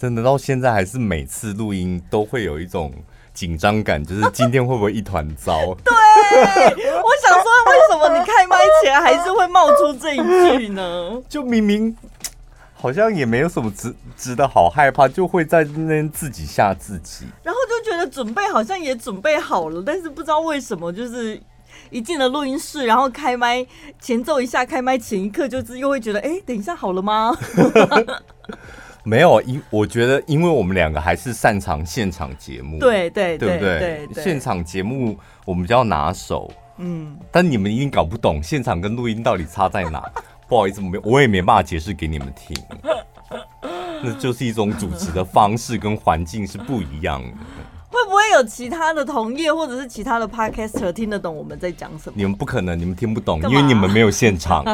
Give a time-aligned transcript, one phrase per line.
[0.00, 2.90] 真的到现在还是每次录音都会有一种
[3.34, 5.52] 紧张感，就是今天会不会一团糟？
[5.84, 11.20] 对，我想说，为什么你开麦前还是会冒出这一句呢？
[11.28, 11.94] 就明明
[12.72, 21.38] 好像也没有什么值值得好害怕，就会在那边自己吓自己，然后就觉得准备好像也准备好了，但是不知道为什么就是。
[21.88, 23.66] 一进了录音室，然后开麦
[24.00, 27.36] 前奏一下，开麦前一刻就是又会觉得，哎，等一下好了吗？
[29.04, 34.08] 没有，因我觉得，因为我们两个还是擅长现场节目，对对对不对？
[34.22, 40.02] 现场节目我们比较拿手，嗯，但你们一定搞不懂现场跟录音到底差在哪。
[40.48, 42.56] 不好意思，没我也没办法解释给你们听，
[44.02, 47.28] 那就是一种主持的方式跟环境是不一样的。
[47.90, 52.12] 会不会有其他的同业或者是其他的 podcaster 听得懂我们在讲什么？
[52.16, 54.64] 你们不可能，你们听不懂，因为你们没有现场。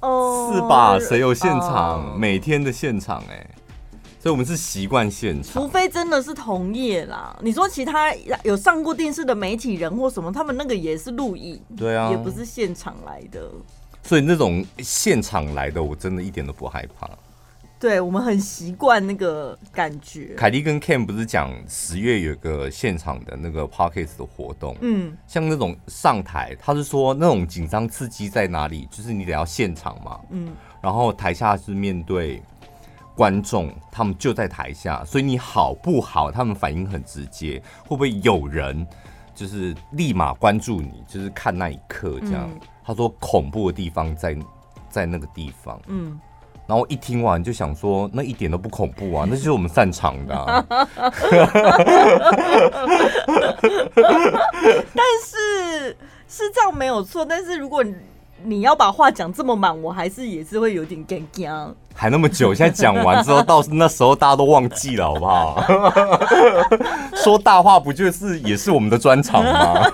[0.00, 0.98] 哦，是吧？
[0.98, 2.00] 谁有现场？
[2.00, 3.50] 哦、每天的现场哎、欸，
[4.22, 5.52] 所以我们是习惯现场。
[5.52, 13.50] 除非真的是同业啦，你说其他有上过电视的媒体人或什么，他们那个也是录影，对啊，也不是现场来的。
[14.02, 17.08] 所以那种现场来的，我真的一点都不害怕。
[17.84, 20.34] 对，我们很习惯那个感觉。
[20.38, 28.88] 凯蒂跟 Ken 不是讲十月有个现场的那个 Parkes 的活动，嗯，像那种上台，他是说那种紧张刺激在哪里？
[28.90, 32.42] 就是你得要现场嘛，嗯，然后台下是面对
[33.14, 36.32] 观众，他们就在台下，所以你好不好？
[36.32, 38.86] 他们反应很直接，会不会有人
[39.34, 41.04] 就是立马关注你？
[41.06, 42.48] 就是看那一刻这样。
[42.50, 44.34] 嗯，他说恐怖的地方在
[44.88, 46.18] 在那个地方，嗯。
[46.66, 50.64] 然后一听完就想说，那一点都不恐怖啊， 那就是我们擅长的啊。
[54.94, 57.84] 但是是这样没有错，但是如果
[58.42, 61.68] 你要把话讲这么满，我还是也是会有点尴尬。
[61.94, 65.62] 还那么久，现在讲完之后，到那时候大家都忘记了，好不好？
[67.14, 69.86] 说大话不就是也是我们的专长吗？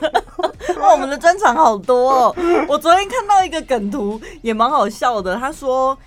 [0.80, 2.34] 哇，我们的专长好多哦！
[2.68, 5.34] 我昨天看到一个梗图，也蛮好笑的。
[5.36, 5.98] 他说。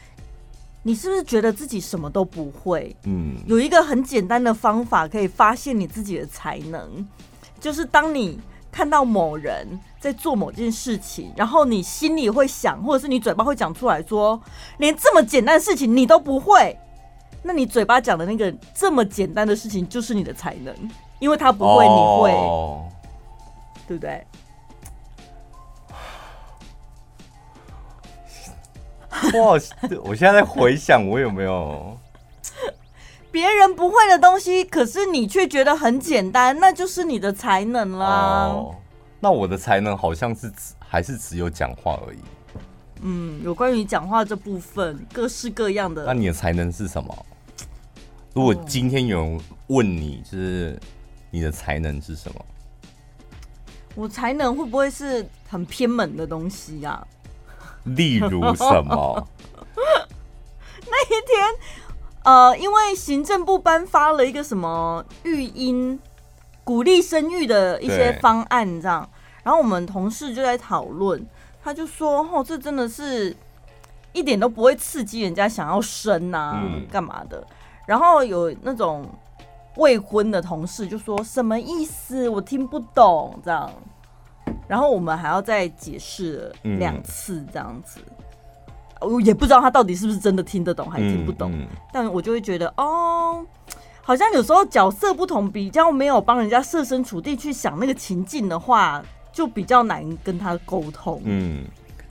[0.85, 2.95] 你是不是觉得自己什么都不会？
[3.05, 7.07] 嗯，有一个很简单的方法可以发现你自己的才能，
[7.59, 8.37] 就是当你
[8.69, 14.39] 看到某人在做某件事情，然后你心里会想，或者是你嘴巴会讲出来说，
[14.77, 16.77] 连这么简单的事情你都不会，
[17.43, 20.75] 那你嘴巴讲的那个这么简单的事情就是你的才能，
[21.19, 22.83] 因为他不会，你会，哦，
[23.87, 24.25] 对不对？
[29.39, 29.59] 哇！
[30.03, 31.97] 我现在在回想，我有没有
[33.31, 38.05] 别人不会的东西，可是你却觉得很简单，那就是你的才能啦。
[38.07, 38.75] 哦，
[39.19, 42.17] 那我的才能好像是只还是只有讲话而已。
[43.01, 46.05] 嗯，有关于讲话这部分，各式各样的。
[46.05, 47.25] 那你的才能是什么？
[48.33, 50.79] 如果今天有人问你，就是
[51.29, 52.45] 你的才能是什么？
[53.95, 57.05] 我才能会不会是很偏门的东西呀？
[57.83, 59.27] 例如什么？
[60.85, 61.55] 那一天，
[62.23, 65.99] 呃，因为行政部颁发了一个什么育婴
[66.63, 69.09] 鼓励生育的一些方案，这样，
[69.43, 71.25] 然后我们同事就在讨论，
[71.63, 73.35] 他就说：“哦，这真的是
[74.11, 76.61] 一点都不会刺激人家想要生啊，
[76.91, 77.45] 干嘛的？”
[77.87, 79.05] 然后有那种
[79.77, 82.29] 未婚的同事就说：“什么意思？
[82.29, 83.69] 我听不懂。”这样。
[84.67, 87.99] 然后我们还要再解释两次这样子，
[89.01, 91.51] 我也不知道他到底是不是真的听得懂还听不懂，
[91.91, 93.45] 但我就会觉得哦，
[94.01, 101.21] 好像有时候角色不同，比较没有帮人家设身处地去想那个情境的话，就比较难跟他沟通。
[101.25, 101.65] 嗯，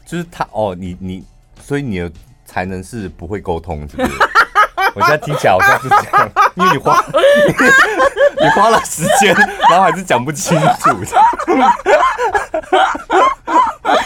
[0.05, 1.25] 就是他哦，你你，
[1.61, 2.13] 所以你的
[2.45, 4.11] 才能是不会沟通，是不是？
[4.95, 7.55] 我现在听起来好像是这样，因为你花你，
[8.45, 9.35] 你花了时间，
[9.71, 10.91] 然后还是讲不清楚。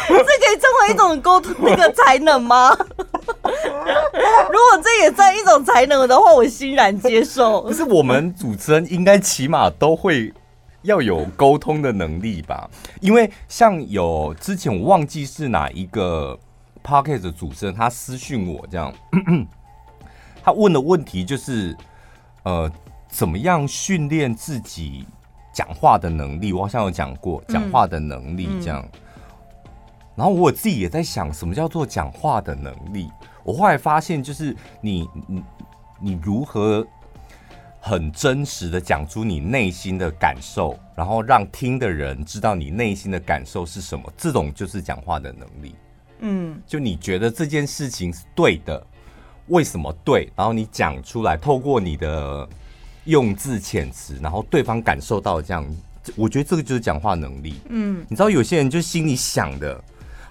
[0.08, 2.70] 这可以称为一种沟通那个才能吗？
[2.76, 7.62] 如果这也算一种才能的话，我欣然接受。
[7.62, 10.32] 不是我们主持人应该起码都会
[10.82, 12.68] 要有沟通的能力吧？
[13.00, 16.38] 因为像有之前我忘记是哪一个
[16.84, 18.92] podcast 的主持人，他私讯我这样。
[20.46, 21.76] 他问的问题就是，
[22.44, 22.70] 呃，
[23.08, 25.04] 怎么样训练自己
[25.52, 26.52] 讲话的能力？
[26.52, 28.80] 我好像有讲过讲话的能力这样。
[28.80, 29.00] 嗯嗯、
[30.14, 33.10] 然后我自己也在想，什么叫做讲话的能力？
[33.42, 35.42] 我后来发现，就是你你
[35.98, 36.86] 你如何
[37.80, 45.74] 很真实的讲出你内心的感受，然后让听的人知道你内心的感受是什么，这种就是讲话的能力。
[46.20, 48.86] 嗯，就你觉得这件事情是对的。
[49.48, 52.48] 为什么对，然后你讲出来，透过你的
[53.04, 55.66] 用字遣词，然后对方感受到这样，
[56.14, 57.54] 我觉得这个就是讲话能力。
[57.68, 59.82] 嗯，你知道有些人就心里想的。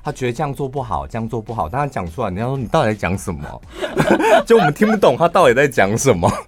[0.05, 3.61] 他觉得这样做不好，这样做不好，但他讲出来，人家说你到底在讲什么？
[4.45, 6.29] 就我们听不懂他到底在讲什么。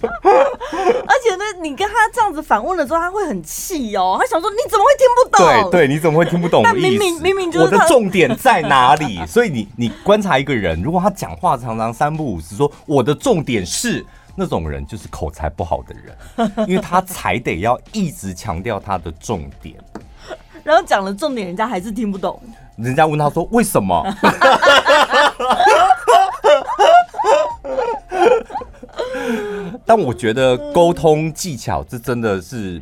[1.10, 4.16] 而且呢，你跟他这样子反问了之后，他会很气哦。
[4.20, 5.72] 他想说你怎么会听不懂？
[5.72, 6.62] 对对，你怎么会听不懂？
[6.64, 9.20] 但明明明明就是我的重点在哪里？
[9.26, 14.06] 所以你你观察一个人，如果他讲话常常三不五时说我的重点是
[14.36, 19.76] 那种人，就是口才不好的人，因为他才得要一直强调他的重点。
[20.64, 22.40] 然后讲了重点，人家还是听不懂。
[22.78, 24.06] 人家问他说：“为什么？”
[29.86, 32.82] 但我觉得沟通技巧，这真的是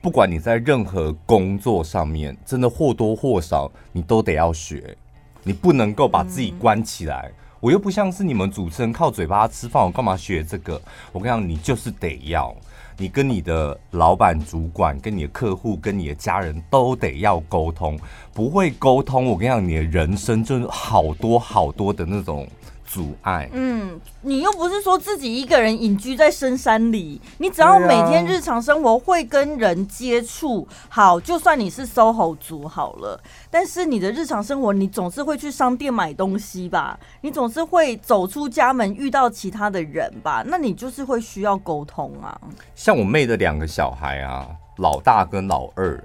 [0.00, 4.96] 不管你在任何工作上面，真的或多或少你都得要学。
[5.42, 7.30] 你不能够把自己关起来。
[7.60, 10.80] 我又不像是你们主持人靠嘴巴吃饭，我干嘛学这个？
[11.12, 12.54] 我跟你讲，你就是得要。
[12.96, 17.98] 你跟你的老板、主管、跟你的客户、跟你的家人都得要沟通，
[18.32, 22.46] 不会沟通，我跟你讲，你的人生就是好多好多的那种。
[22.94, 23.50] 阻碍。
[23.52, 33.20] 嗯，你又不是说自己一个人隐居在深山里，你只要每天日常生活会跟人接触，好，就算你是 SOHO 族好了，
[33.50, 42.40] 但是你的日常生活，你总是会去商店买东西吧，你总是会走出家门遇到其他的人吧，那你就是会需要沟通啊。
[42.76, 44.46] 像我妹的两个小孩啊，
[44.76, 46.00] 老大跟老二，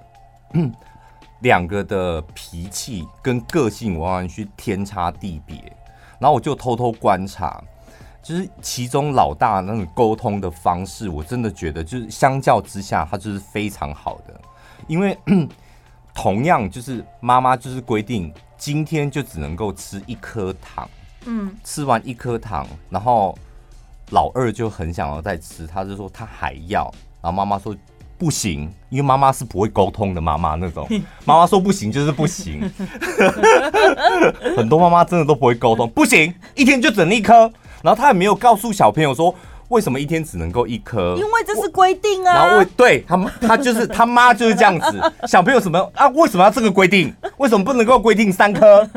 [0.55, 0.73] 嗯，
[1.41, 5.55] 两个的脾气跟个性完全是天差地别。
[6.19, 7.63] 然后我就偷偷观察，
[8.21, 14.39] 就是其中老大那种沟通的方式，我真的觉得就是相较之下，他就是非常好的。
[14.87, 15.17] 因为
[16.13, 20.89] 同样就是妈妈就是规定今天就只能够吃一颗糖，
[21.25, 23.37] 嗯，吃完一颗糖，然后
[24.09, 26.83] 老二就很想要再吃，他就说他还要，
[27.21, 27.75] 然后妈妈说。
[28.19, 30.87] 不行，因为妈妈是不会沟通的妈妈那种，
[31.25, 32.69] 妈妈说不行就是不行。
[34.55, 37.51] 很多妈妈真的都不会沟通，不行，一天就整一颗，
[37.81, 39.33] 然后她也没有告诉小朋友说。
[39.69, 41.15] 为什么一天只能够一颗？
[41.15, 42.33] 因为这是规定啊。
[42.33, 45.01] 然后为对他妈，他就是他妈就是这样子。
[45.27, 46.07] 小朋友什么啊？
[46.09, 47.13] 为什么要这个规定？
[47.37, 48.87] 为什么不能够规定三颗？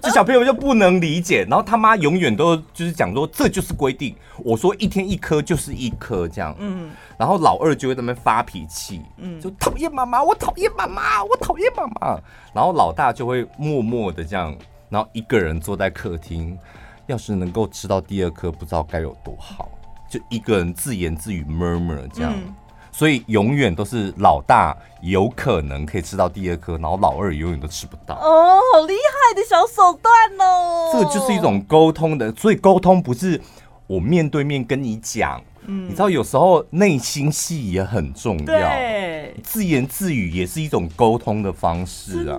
[0.00, 1.44] 这小朋友就不能理解。
[1.48, 4.14] 然后他妈永远都就是讲说，这就是规定。
[4.38, 6.54] 我说一天一颗就是一颗这样。
[6.58, 6.90] 嗯。
[7.18, 12.18] 然后老二就会在那边发脾气，嗯，就讨厌妈妈，我讨厌妈妈，我讨厌妈妈。
[12.52, 14.56] 然后老大就会默默的这样，
[14.88, 16.58] 然后一个人坐在客厅，
[17.06, 19.68] 要是能够吃到第二颗，不知道该有多好。
[20.12, 22.54] 就一个人自言自语 murmur 这样，嗯、
[22.92, 28.14] 所以永远都是老大有可能可以吃到第二颗，然后老二永远都吃不到。
[28.16, 30.12] 哦，好厉害的小手段
[30.46, 30.90] 哦！
[30.92, 33.40] 这个就是一种沟通的，所以沟通不是
[33.86, 35.42] 我面对面跟你讲。
[35.64, 42.36] 嗯，你知道有时候内心戏也很重要，对，自言自语也是一种沟通的方式啊，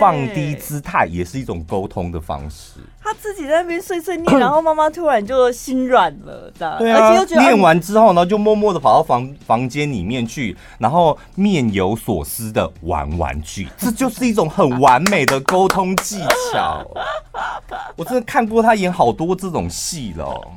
[0.00, 2.80] 放低姿态也是一种沟通的方式。
[3.02, 16.18] 他自己在那边碎碎念， 然后妈妈突然就心软了，这样，对啊，而且又觉得念完之后呢，就默默的跑到房房间里面去，然后面有所思的玩玩具， 这就是一种很完美的沟通技
[16.52, 16.84] 巧。
[17.96, 20.48] 我真的看过他演好多这种戏了。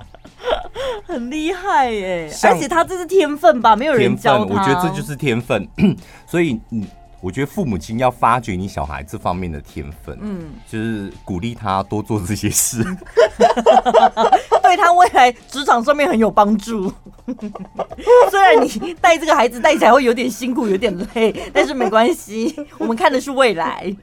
[1.06, 3.76] 很厉害耶，而且他这是天分吧？
[3.76, 5.68] 没有人教他，我觉得这就是天分。
[6.28, 6.86] 所以，嗯，
[7.24, 12.84] 我觉得父母亲要发掘你小孩这方面的天分，嗯，就是鼓励他多做这些事，
[14.62, 16.92] 对他未来职场上面很有帮助。
[18.30, 23.96] 虽然你带这个孩子带起来会有点辛苦，有点累，但是没关系， 我们看的是未来。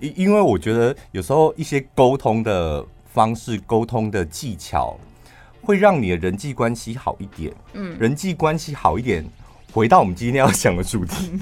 [0.00, 4.98] 因因为我觉得有时候一些沟通的方式、沟通的技巧。
[5.66, 9.24] 会让你的人际关系好一点，嗯，人际关系好一点，
[9.74, 11.32] 回到我们今天要讲的主题，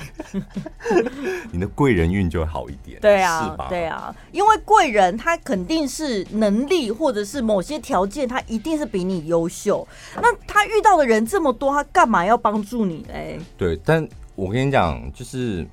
[1.52, 3.66] 你的贵人运就会好一点，对啊，是吧？
[3.68, 9.86] 对啊，因为贵人他肯定是能力或者是某些条件，他一定是比你优秀。
[10.16, 13.38] 那他遇到的人这么多，他干嘛要帮助你嘞？
[13.58, 15.66] 对，但我跟你讲，就是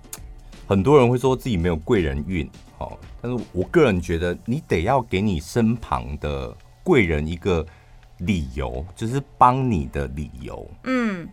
[0.68, 2.46] 很多人会说自己没有贵人运，
[2.78, 7.66] 好，但是我个人觉得，你得要给你身旁的贵人一个。
[8.24, 11.26] 理由就是帮你的理由，嗯，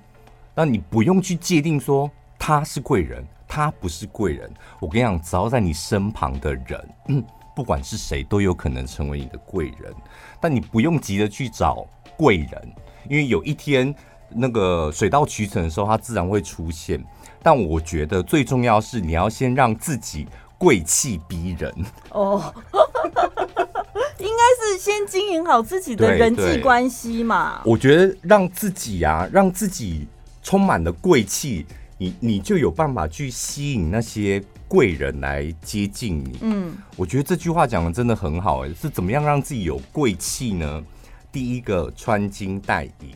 [0.57, 4.51] 那你不用去界定说他是贵人，他不是贵人。
[4.81, 7.23] 我跟你讲，只要在你身旁的人，嗯，
[7.55, 9.95] 不管是谁，都有可能成为你的贵人。
[10.41, 11.87] 但你不用急着去找
[12.17, 12.73] 贵人，
[13.07, 13.95] 因为有一天
[14.31, 17.05] 那个水到渠成的时候，他自然会出现。
[17.43, 21.71] 但我觉得最重要是你要先让自己贵气逼人
[22.13, 22.55] 哦。
[24.19, 27.61] 应该是先经营好自己的人际关系嘛。
[27.67, 30.09] 我觉得让自己啊，让自己
[30.47, 31.67] 充满了贵气，
[31.99, 36.39] 你你就有办法去吸引那些贵人来接近你。
[36.43, 40.85] 嗯，我觉得这句话讲的真的很好哎，是怎么样让自己有贵气呢？
[41.33, 43.13] 第一个穿金戴银。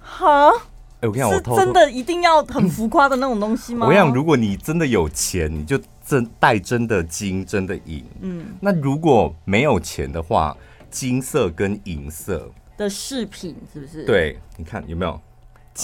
[0.00, 0.48] 好。
[1.00, 3.86] 哎，我跟你讲，我偷偷真的一定要很浮夸的那种东西吗？
[3.86, 8.04] 我想，如果你真的有钱，你就真戴真的金，真的银。
[8.20, 10.56] 嗯，那如果没有钱的话，
[10.90, 14.04] 金色跟银色的饰品是不是？
[14.04, 15.18] 对，你看有没有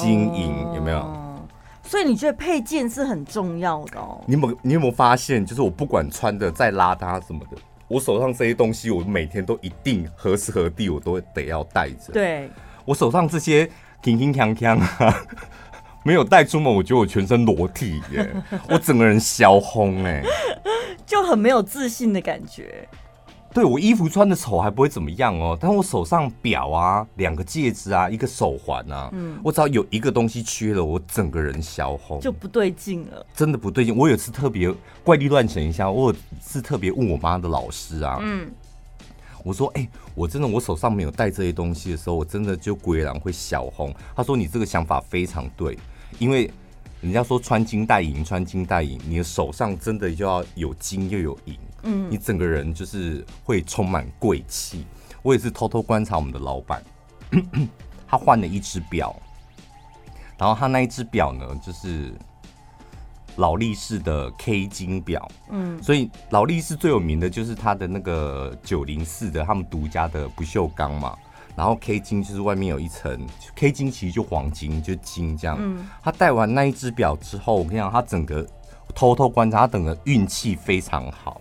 [0.04, 0.74] 金银？
[0.74, 0.98] 有没有？
[0.98, 1.42] 哦，
[1.82, 4.22] 所以你觉得配件是很重要的哦？
[4.26, 7.56] 你有没有你有没有发现，就是我不管穿的再邋遢什么的，
[7.88, 12.12] 我手上这些东西，我每天都一定何时何地我都得要带着。
[12.12, 12.50] 对，
[12.84, 13.70] 我手上这些。
[14.02, 15.26] 挺挺锵锵啊！
[16.04, 18.30] 没有带出门，我觉得我全身裸体耶，
[18.68, 20.22] 我整个人消红哎，
[21.04, 22.88] 就很没有自信的感觉。
[23.56, 33.24] 对，我衣服穿的丑还不会怎么样哦，但我手上表啊、两个戒指啊、一个手环啊，嗯，我只要有一个东西缺了，我整个人消红，就不对劲了。
[33.34, 33.96] 真的不对劲。
[33.96, 34.70] 我有次特别
[35.02, 38.46] 怪力乱神一下，我有次特别问我妈的老师啊，嗯。
[39.42, 45.78] 我说：“哎、欸，我真的，我手上没有带这些东西的时候，我真的就鬼然会小红。”他说：“你这个想法非常对，
[46.18, 46.50] 因为
[47.00, 51.56] 人家说穿金戴银，穿金戴银，你的手上真的就要有金又有银，
[51.86, 54.84] 嗯，你整个人就是会充满贵气。”
[55.22, 56.82] 我也是偷偷观察我们的老板，
[58.06, 59.16] 他换了一只表，
[60.38, 62.12] 然后他那一只表呢，就是。
[63.38, 71.14] 劳力士的 K 金表，嗯，所以劳力士最有名的就是它的那个九零四的他们独家的不锈钢嘛，
[71.54, 75.58] 然后 K 金就是外面有一层 K 金，其实就黄金，就金这样。
[75.60, 78.42] 嗯，他戴完那一只表之后，我跟你讲，他整个
[78.94, 81.38] 偷偷观察，他整个运气非常好。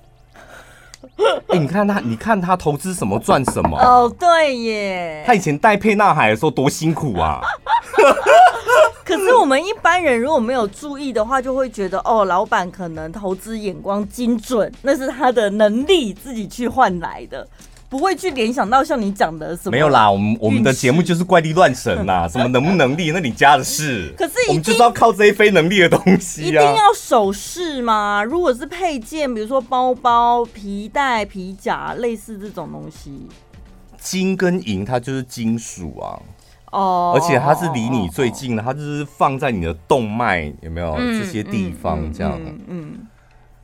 [1.48, 3.77] 哎、欸，你看他，你看他投资什么赚什么。
[3.79, 7.41] 哦，对耶，他以前带沛纳海的时候多辛苦啊。
[9.05, 17.48] 可是我们一般人如果没有注意的话，就会觉得哦，老板可能投资眼光精准，那是他的能力自己去换来的，
[17.96, 19.72] 不会去联想到像你讲的什么。
[19.72, 24.14] 没有啦，我们我们的节目就是怪力乱神呐， 什么能不能力，那你家的事。
[24.18, 26.46] 可是我们就是要靠这些非能力的东西啊。
[26.46, 28.22] 一定要首饰吗？
[28.22, 33.28] 如果是配件，比如说包包、皮带、皮夹，类似这种东西，
[33.98, 36.20] 金跟银它就是金属啊。
[36.72, 42.38] 哦，而且它是离你最近的，它就是放在你的动脉，有没有这些地方这样？
[42.68, 42.98] 嗯，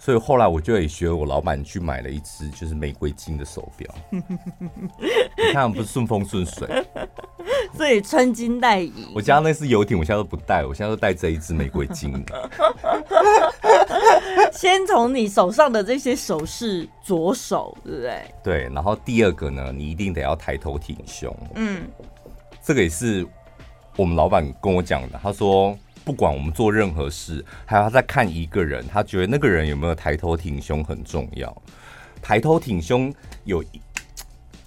[0.04, 3.88] 所以后来我就也学我老板去买了一只就是玫瑰金的手表。
[4.10, 6.68] 你看不是顺风顺水，
[7.78, 8.92] 所以穿金戴银。
[9.14, 12.50] 我家那是游艇，我现在都不戴，我现在都戴这一只玫瑰金的。
[14.52, 18.24] 先从你手上的这些首饰着手，对不对？
[18.44, 21.32] 对，然后第二个呢，你一定得要抬头挺胸。
[21.54, 21.88] 嗯。
[22.64, 23.24] 这个也是
[23.96, 25.20] 我们老板跟我讲的。
[25.22, 31.56] 他说，不管我们做任何事，还有他在看一个人，他觉得那个人有没有抬头挺胸很重要。
[32.22, 33.64] 抬头挺胸有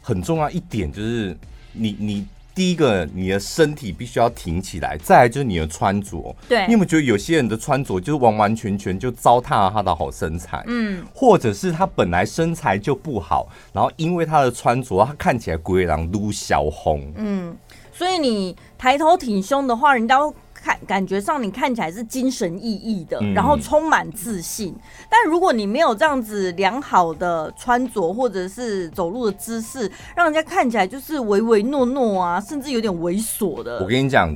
[0.01, 1.37] 很重要一点，就是
[1.73, 6.35] 你你第一个，你的身体必须要挺起来；再来就是你的穿着。
[6.49, 10.63] 对，你有没有觉得有些人的穿着就是完完全全就糟蹋了他的好身材？
[10.67, 17.13] 嗯，或者是他本来身材就不好，然后因为他的穿着，他看起来鬼狼撸小红。
[17.17, 17.57] 嗯。
[17.93, 20.19] 所以你抬头挺胸的话，人家
[20.65, 24.75] 看感觉上你看起来是精神奕奕的，然后充满自信。
[25.11, 33.83] 但如果你没有这样子良好的穿着或者是走路的姿势，让人家看起来就是唯唯诺诺啊，甚至有点猥琐的。
[33.83, 34.35] 我跟你讲，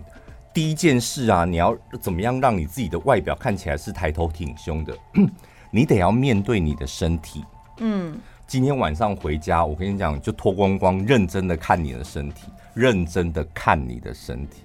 [0.53, 4.95] 第一件事啊，你要怎么样让你自己的外表看起来是抬头挺胸的？
[5.73, 7.43] 你得要面对你的身体。
[7.79, 12.49] 嗯，今天晚上回家，我跟你讲，就脱光光，认真的看你的身体。
[12.75, 14.63] 认真的看你的身体，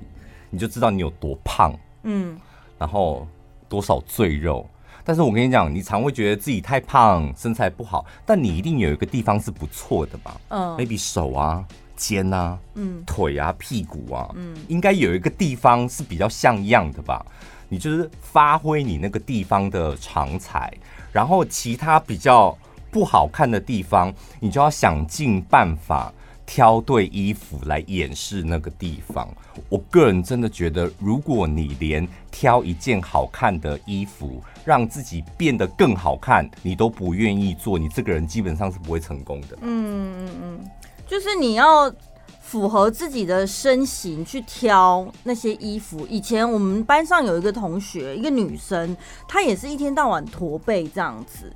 [0.54, 2.40] 你就知道你有多胖，嗯，
[2.78, 3.28] 然后
[3.68, 4.70] 多少赘肉。
[5.04, 10.40] 但是我跟你讲，你常会觉得自己太胖，身材不好，但你一定有一个地方是不错的吧？
[10.50, 17.26] 嗯，maybe 手啊、肩啊、嗯、腿啊、屁股啊，嗯，应该有一个地方是比较像样的吧？
[17.68, 20.72] 你就是发挥你那个地方的长才，
[21.12, 22.56] 然后其他比较
[22.92, 26.14] 不好看的地方，你就要想尽办法。
[26.46, 29.28] 挑对衣服来掩饰那个地方，
[29.70, 39.58] 我个人真的觉得，如果你连挑一件好看的衣服，让自己变得更好看，你都不愿意做，你这个人基本上是不会成功的。
[39.62, 40.70] 嗯嗯嗯，
[41.08, 41.92] 就是你要
[42.42, 46.06] 符合自己的身形去挑那些衣服。
[46.08, 48.96] 以前我们班上有一个同学，一个女生，
[49.28, 51.52] 她也是一天到晚驼背这样子。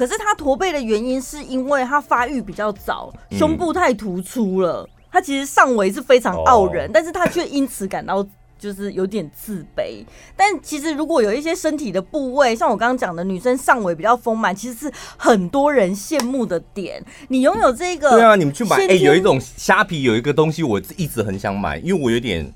[0.00, 4.88] 可是他驼背的原因是因为他发育比较早，胸部太突出了。
[4.88, 8.26] 嗯、他其实上围是非常傲人，哦、但是他却因此感到
[8.58, 10.02] 就是有点自卑。
[10.34, 17.04] 但其实如果有一些身体的部位，像我刚刚讲的，女生上围比较丰满，其实是很多人羡慕的点。
[17.28, 18.76] 你拥有这个，对啊，你们去买。
[18.76, 22.50] 哎、欸，有一种虾皮有一个东西，我一直很想买，因为我有点。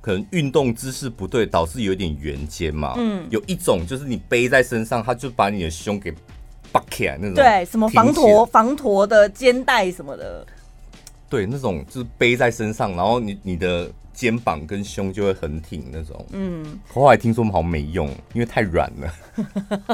[0.00, 2.92] 可能运动姿势不对，导致有点圆肩嘛。
[2.98, 6.12] 嗯，有一种就是你背在身上，它就把你的胸给
[6.74, 7.34] 拔起来那种。
[7.36, 10.44] 对，什么防驼防驼的肩带什么的。
[11.30, 16.26] 对，那种就是背在身上，然后你你的肩膀跟胸就会很挺那种。
[16.32, 19.14] 嗯，后来听说好像没用，因为太软了。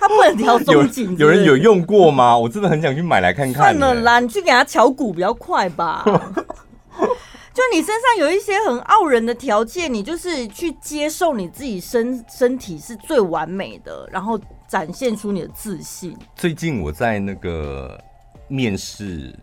[0.00, 1.16] 它不能调松紧。
[1.18, 2.38] 有人有用过吗？
[2.38, 3.74] 我真的很想去买来看看。
[3.74, 6.04] 算了啦，你去给他敲鼓比较快吧。
[7.60, 16.16] 就你身上有一些很傲人的条件，你就是去接受你自己身身体是最完美的，然后展现出你的自信。
[16.34, 18.02] 最近我在那个
[18.48, 19.38] 面试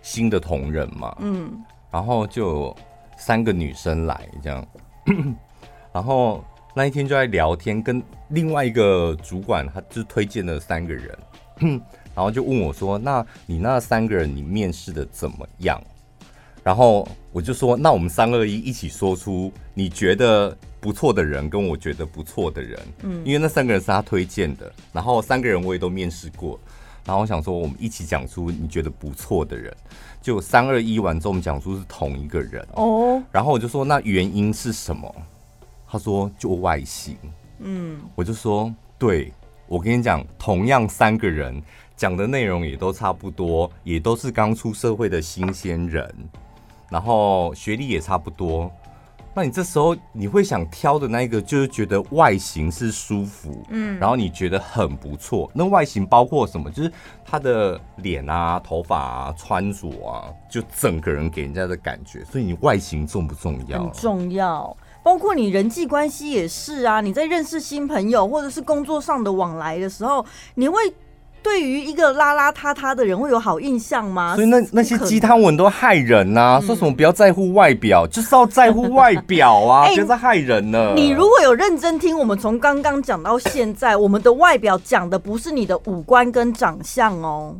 [0.00, 2.76] 新的同仁嘛，嗯，然后就有
[3.16, 4.64] 三个女生来这样，
[5.92, 11.18] 然后那一天就在聊天，跟另外一个主管，他就推荐了三个人，
[12.14, 15.82] 然后就问我说：“那你那三个人，你面试的怎么样？”
[16.62, 26.58] 然后我就说，那我们三二一一起说出你觉得不错的人，跟我觉得不错的人，嗯，因为那三个人是他推荐的，然后三个人我也都面试过，
[27.04, 29.74] 然后我想说我们一起讲出你觉得不错的人，
[30.20, 32.66] 就三二一完之后我们讲出是同一个人。
[32.74, 35.12] 哦，然后我就说那原因是什么？
[35.88, 37.16] 他说就外形，
[37.58, 39.32] 嗯，我就说对，
[39.66, 41.60] 我跟你讲，同样三个人
[41.96, 46.14] 讲的内容也都差不多，也都是刚出社会的新鲜人。
[46.92, 48.70] 然后学历也差不多，
[49.34, 55.50] 那你这时候你会想挑的那一个，就是觉得外形是舒服，嗯，然后你觉得很不错。
[55.54, 56.70] 那外形包括什么？
[56.70, 56.92] 就是
[57.24, 62.22] 他的脸啊、头发啊、穿着啊，就整个人给人家的感觉。
[62.26, 63.84] 所以你外形重不重要？
[63.84, 67.00] 很重要，包括你人际关系也是啊。
[67.00, 70.22] 你在认识新朋友或者是工作上的往来的时候，
[70.54, 70.76] 你会。
[71.42, 74.36] 对于一个邋邋遢遢的人会有好印象吗？
[74.36, 80.94] 所以那那些鸡汤文都害人呐、啊，嗯、说什么不要在乎外表，就是要在乎外表啊， 别再、欸、害人了。
[80.94, 87.56] 你如果有认真听，我们从刚刚讲到现在，我们的外表讲的不是你的五官跟长相哦，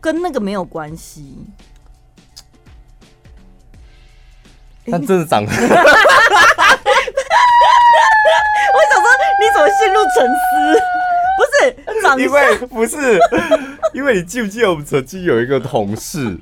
[0.00, 1.36] 跟那个没有关系。
[4.90, 5.76] 他真的长得， 我想说
[9.38, 10.32] 你怎么陷入沉思？
[11.40, 11.46] 不
[12.18, 13.18] 是，因为不是，
[13.94, 16.36] 因为你记不记得我们曾经有一个同事？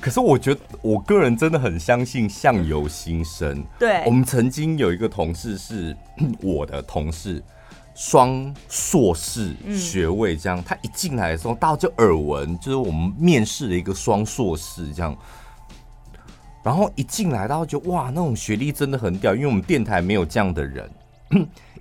[0.00, 3.62] 可是我觉得我个人真的很相信相由心生。
[3.78, 5.94] 对，我们曾经有一个同事是
[6.40, 7.42] 我的同事，
[7.94, 15.14] 双硕士学位，这样、他一进来的时候，大家就耳闻，就是我们面试了一个双硕士这样。
[16.62, 20.88] 然后一进来，大家觉得哇，那种学历真的很屌，因为我们电台没有这样的人。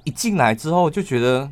[0.04, 1.50] 一进来之后就觉得。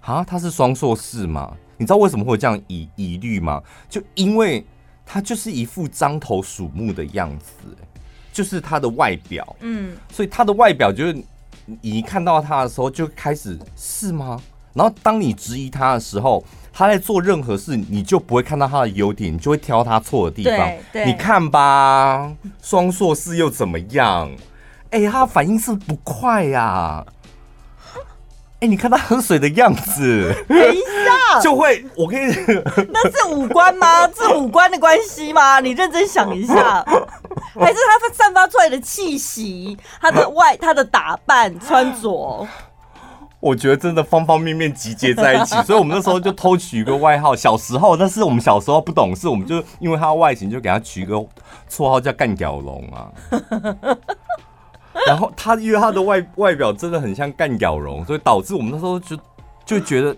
[0.00, 1.52] 啊，他是双硕士吗？
[1.76, 3.62] 你知道为什么会有这样疑疑虑吗？
[3.88, 4.64] 就因为
[5.04, 7.76] 他就是一副獐头鼠目的样子，
[8.32, 11.12] 就是他的外表，嗯，所以他的外表就是
[11.64, 14.40] 你一看到他的时候就开始是吗？
[14.74, 20.72] 然后当你质疑他的时候，他在做任何事，你就不会看到他的优点，你就会挑他错的地方。
[21.04, 22.32] 你看吧，
[22.62, 24.30] 双硕士又怎么样？
[24.90, 27.06] 哎、欸，他的反应是不是不快呀、啊？
[28.60, 32.34] 哎、欸，你看他喝水的样子，等一下 就会，我跟你
[32.90, 34.04] 那是五官吗？
[34.08, 35.60] 是五官的关系吗？
[35.60, 36.84] 你认真想一下，
[37.54, 42.48] 还是他散发出来的气息，他的外，他的打扮、穿着？
[43.38, 47.36] 我觉得真的方方面面集结在一起，所以我们那时候就偷取一个外号。
[47.36, 51.14] 小时候，但是我们小时候不懂事，我们就因为他的外形，就给他取一个
[51.70, 53.06] 绰号叫干屌龙啊。
[55.06, 59.18] 然后他因为他的外外表真的很像干屌龙，所以导致我们那时候就
[59.64, 60.16] 就觉得，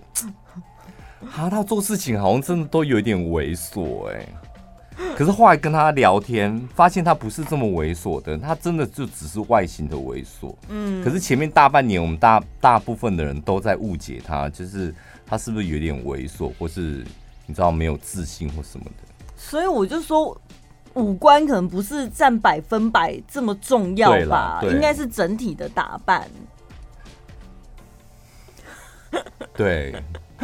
[1.36, 4.26] 啊，他做事情好像真的都有点猥琐哎。
[5.16, 10.54] 可是后来跟他聊天，发现他不是这么猥琐的，他真的就只是外形的猥琐。
[10.68, 11.02] 嗯。
[11.04, 14.94] 可是前面大半年，我们大大部分的人都在误解他，就是
[15.26, 17.04] 他是不是有点猥琐，或是
[17.46, 19.24] 你知道没有自信或什么的。
[19.36, 20.38] 所以我就说。
[20.94, 26.28] 五官可能不是占百分百这么重要吧，应该是整体的打扮。
[29.54, 29.94] 对，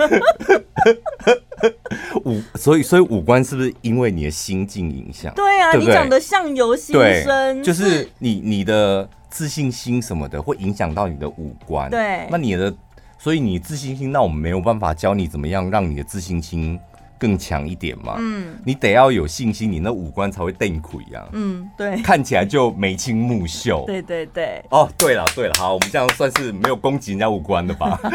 [2.24, 5.32] 五所以所以五官是不是因为你的心境影响？
[5.34, 11.88] 对啊，对对你讲的相由心生，就是你你的自信心什么的会影响到你的五官。
[11.90, 12.74] 对，那你的
[13.18, 16.78] 所以你自信心，那我们没有办法教你怎么样让你的自信心
[17.18, 18.16] 更强一点嘛。
[18.18, 21.26] 嗯，你得要有信心，你那五官才会瞪苦一样。
[21.32, 23.84] 嗯，对，看起来就眉清目秀。
[23.88, 24.62] 对对对。
[24.70, 27.98] 哦，对了对了，好，我们这样算是没有攻击人家五官的吧？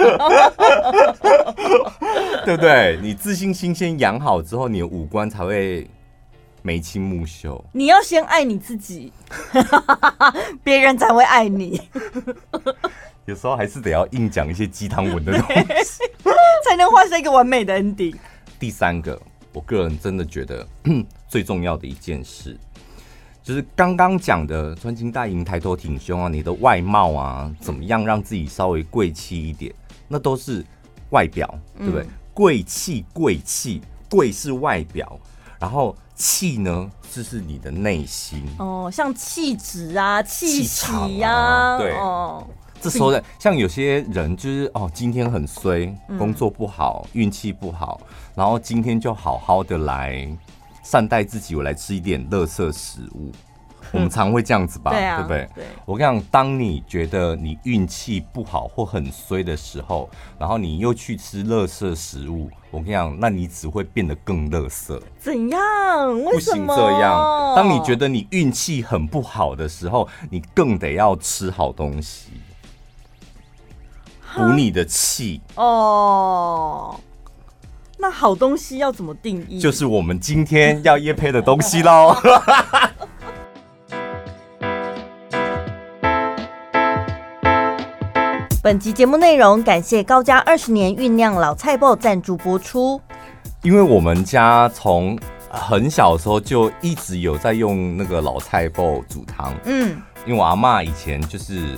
[2.46, 3.00] 对不对？
[3.02, 5.88] 你自信心先养好之后，你的五官才会
[6.62, 7.64] 眉清目秀。
[7.72, 9.12] 你要先爱你自己，
[10.64, 11.82] 别人才会爱你。
[13.26, 15.48] 有时候还是得要硬讲一些鸡汤文的东
[15.84, 16.04] 西，
[16.68, 18.16] 才能画下一个完美的 ending。
[18.62, 19.20] 第三个，
[19.54, 20.68] 我个人真的觉得
[21.28, 22.56] 最重要的一件事，
[23.42, 29.74] 就是刚刚讲的穿金戴银、抬头挺胸啊，你的外貌啊，怎么样让自己稍微贵气一点，
[30.08, 30.64] 那都是
[31.10, 32.06] 外表，对不对？
[32.36, 35.20] 贵气、贵气，贵是外表，
[35.60, 38.46] 然后气呢，就是你的内心。
[38.60, 41.94] 哦，像气质啊，气场啊，对。
[41.96, 42.48] 哦
[42.82, 48.02] 这时候的像有些人就是哦，今天很衰，工作不好，运气不好，
[48.34, 50.28] 然后今天就好好的来
[50.84, 53.32] 善待自己，我来吃一点垃圾食物。
[53.92, 55.50] 我们常会这样子吧，对不对？
[55.54, 55.66] 对。
[55.86, 64.98] 我跟你讲，当你觉得你运气不好或很衰的时候，然后你又去吃垃圾食物，我跟你讲，那你只会变得更垃圾。
[65.20, 66.24] 怎样？
[66.24, 66.68] 为什么？
[66.68, 67.56] 不行这样。
[67.56, 72.32] 当你觉得你运气很不好的时候，你更得要吃好东西。
[74.34, 76.96] 补你的气哦，
[77.98, 79.60] 那好东西要怎么定义？
[79.60, 82.16] 就是我们今天要业配的东西喽。
[88.64, 93.02] 本集节目内容感谢高家二十年酝酿老菜脯赞助播出。
[93.64, 99.54] 因为我们家从很小的时候就一直有在用那个老菜脯煮汤。
[99.66, 101.78] 嗯，因为我阿妈以前就是。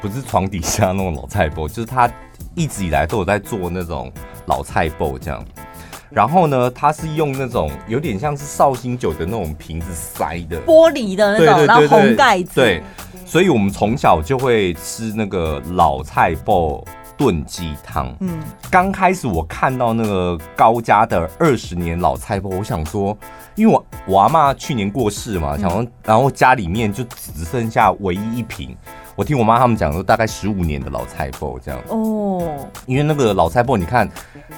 [0.00, 2.10] 不是床底下那种老菜包， 就是他
[2.54, 4.12] 一直以来都有在做那种
[4.46, 5.44] 老菜包这样。
[6.08, 12.52] 然后呢，他是用那种有点像是绍兴酒的那种瓶子塞的，玻璃的那种，然后红盖子。
[12.54, 12.82] 对，
[13.26, 16.82] 所以我们从小就会吃那个老菜包
[17.16, 18.14] 炖鸡汤。
[18.20, 18.38] 嗯，
[18.70, 23.14] 刚开始我看到那个高家的二十年老菜包，我想说，
[23.56, 28.76] 因为我我阿嬷去年过世嘛，想说，然后家里面就只剩下唯一一瓶。
[29.16, 31.80] 我听我妈他们讲说，大概十五年的老菜脯这样。
[31.88, 34.06] 哦，因为那个老菜脯，你看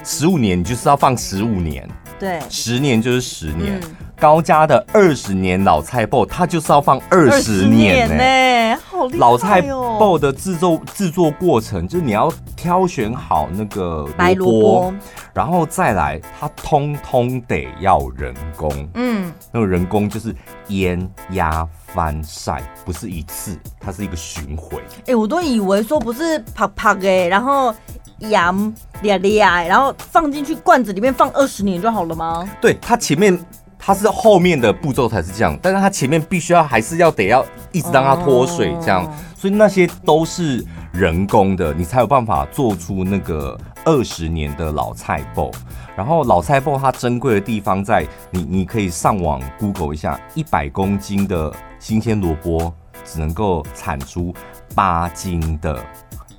[0.03, 1.87] 十五年，你就是要放十五年，
[2.19, 3.81] 对，十年就是十年。
[4.19, 9.17] 高家的二十年老菜脯，它就是要放二十年呢，好厉害哦！
[9.17, 14.93] 老菜脯的制作制作过程，就是你要挑选好那个白萝卜，
[15.33, 20.35] 然后再来，它通通得要人工，嗯，那个人工就是
[20.67, 21.65] 腌压。
[21.93, 24.77] 翻晒不是一次，它是一个巡回。
[24.99, 27.73] 哎、欸，我都以为说不是啪啪哎，然后
[28.19, 32.47] 盐咧咧，然后放进去罐子里面放二十年就好了吗？
[32.61, 33.37] 对，它前面
[33.77, 45.51] 它是后面的步骤才是这样，但是它前面必须要还是要得要一直让它脱水这样，哦、所以那些都是人工的，你才有办法做出那个二十年的老菜脯。
[45.95, 52.73] 然后老菜脯它珍贵的地方在你，你可以上网 Google 一下，一百公斤的新鲜萝卜
[53.05, 54.33] 只能够产出
[54.75, 55.83] 八斤的。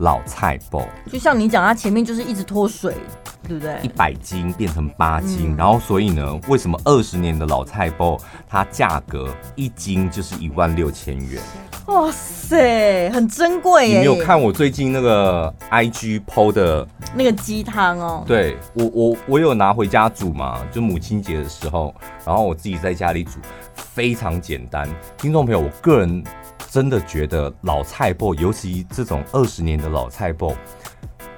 [0.01, 0.85] 老菜脯。
[1.11, 2.95] 就像你讲，它前面就是一直脱水，
[3.49, 3.79] 对不对？
[3.83, 11.41] 一百斤变成八斤，嗯、然后所以呢，为什么二十年的老菜脯它价格一斤就是一万六千元？
[11.87, 13.99] 哇塞，很珍贵耶！
[13.99, 18.23] 你有看我最近那个 IG PO 的那个鸡汤哦？
[18.29, 21.93] 对，我我我有拿回家煮嘛，就母亲节的时候，
[22.25, 23.41] 然后我自己在家里煮，
[23.75, 24.89] 非常简单。
[25.17, 26.23] 听众朋友，我个人
[26.69, 30.55] 真的觉得老菜脯，尤其这种二十年的老菜脯，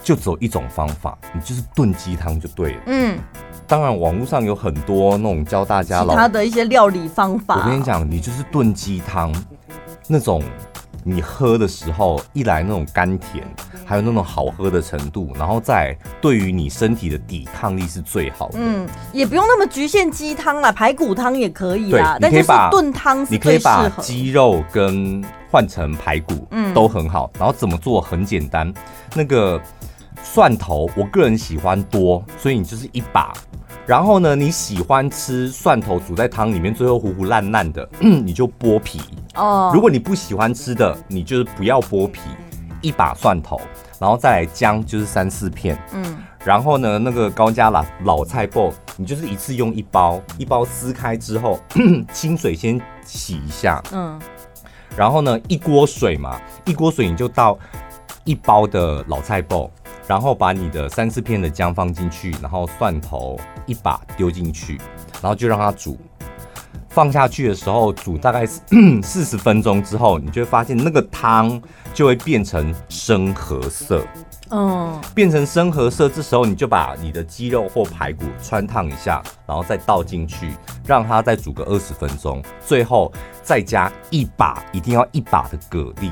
[0.02, 2.82] 就只有一种方法，你就是炖鸡汤就对了。
[2.86, 3.18] 嗯，
[3.66, 7.56] 当然网络上有很多那种教大家老他的一些料理方法。
[7.56, 9.32] 我跟你讲，你就是炖鸡汤。
[10.08, 10.42] 那种
[11.04, 13.44] 你喝的时候，一来那种甘甜，
[13.84, 18.58] 还有那种好喝的程度，然后再对于你身体的抵抗力是最好的。
[18.60, 22.16] 嗯，也不用那么局限鸡汤啦，排骨汤也可以啦。
[22.20, 27.30] 对，你可以把炖汤，你可以把鸡肉跟换成排骨，嗯，都很好。
[27.38, 28.72] 然后怎么做很简单，
[29.14, 29.60] 那个
[30.22, 33.32] 蒜头，我个人喜欢多，所以你就是一把。
[33.84, 39.00] 然后呢，你喜欢吃蒜头煮在汤里面，最后糊糊烂烂的，你就剥皮
[39.34, 39.70] 哦。
[39.74, 42.20] 如果你不喜欢吃的，你就是不要剥皮，
[42.80, 43.60] 一把蒜头，
[43.98, 46.18] 然后再来姜，就是三四片，嗯。
[46.44, 51.60] 然后呢，那个高加老老菜脯，你就是一次用一包，一包撕开之后，
[52.12, 54.20] 清水先洗一下，嗯。
[54.96, 57.58] 然后呢，一锅水嘛，一锅水你就倒
[58.24, 59.70] 一包的老菜脯。
[60.08, 64.76] 然后把你的三四片的姜放进去，然后蒜头一把丢进去，
[65.22, 65.96] 然后就让它煮。
[66.92, 68.46] 放下去的时候，煮大概
[69.02, 71.60] 四十分钟之后，你就会发现那个汤
[71.94, 74.06] 就会变成深褐色。
[74.50, 80.50] 嗯，变成深褐色，这时候你就把你的鸡肉或排骨穿烫一下，然后再倒进去，
[80.86, 83.10] 让它再煮个二十分钟，最后
[83.42, 86.10] 再加一把，一定要一把的蛤蜊。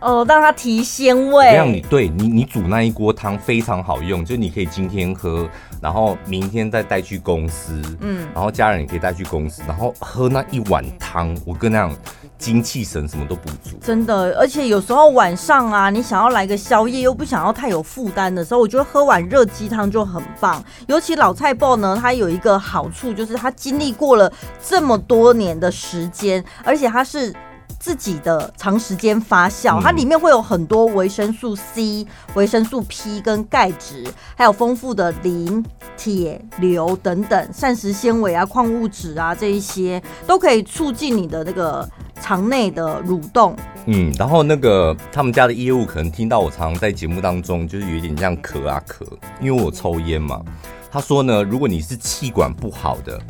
[0.00, 1.50] 哦，让它提鲜味。
[1.50, 5.48] 这样你对你你煮那一锅汤非常好用，就你可以今天喝，
[5.80, 11.90] 然后明天再带去公司，嗯，然后家人也可以带去公司，然后喝那一碗汤，我跟那样
[12.38, 13.76] 精气神什么都补足。
[13.80, 20.62] 真的，而且有时候晚上啊，你想要来个宵夜，又不想要太有负担的时候，我觉得喝碗热鸡汤就很棒。
[20.86, 27.34] 尤其老菜脯呢，它有一个好处，就是它经历过了这么多年的时间，而且它是。
[27.78, 35.64] 自己的长时间发酵，它里面会有很多维生素 C、维生素 P 跟钙质，还有丰富的磷、
[35.96, 41.88] 铁、硫等等膳食纤维啊、矿物质啊，这一些都可以促进你的那个
[42.20, 43.54] 肠内的蠕动。
[43.86, 49.06] 嗯，然后那个他们家的业务可能听到我常常在节目当中就是有点这样咳啊咳，
[49.40, 50.42] 因为我抽烟嘛。
[50.90, 53.20] 他说呢，如果你是气管不好的，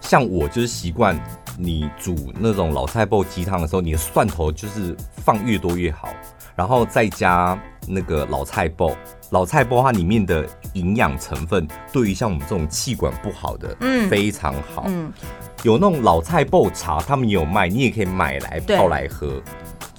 [0.00, 1.16] 像我就是习惯。
[1.62, 6.08] 你煮那种老菜煲鸡汤的时候，你的蒜头就是放越多越好，
[6.56, 8.94] 然后再加那个老菜脯。
[9.30, 14.84] 老菜包它里面的营养成分，对于像我们这种气管不好的，嗯，非常好。
[14.88, 15.12] 嗯，
[15.62, 19.40] 有那种老菜煲茶，他们也有卖，你也可以买来泡来喝。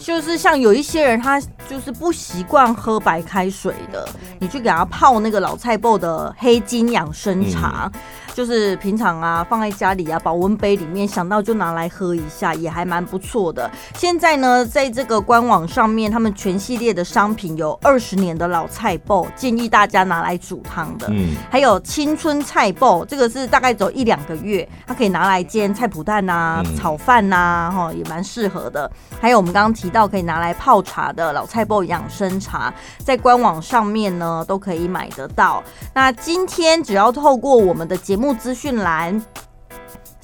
[0.01, 4.07] 就是像有一些人，他就是不习惯喝白开水的，
[4.39, 7.89] 你去给他泡那个老菜脯的黑金养生茶。
[7.93, 8.01] 嗯
[8.33, 13.69] 就是平常啊，放在家里啊，保温杯里面，想到就拿来喝一下，也还蛮不错的。
[13.95, 21.07] 现在呢，在这个官网上面，他们全系列的商品有二十年的老菜脯，建议大家拿来煮汤的。
[21.09, 28.89] 嗯，还有青春菜脯，这个是大概走一两个月，它可以拿来煎菜脯蛋呐、炒饭呐，哈，也蛮适合的。
[29.19, 32.73] 还有我们刚刚提到可以拿来泡茶的老菜包养生茶，
[33.05, 35.63] 在官网上面呢都可以买得到。
[35.93, 38.31] 那今天只要透过我们的节目。
[38.41, 39.23] 资讯栏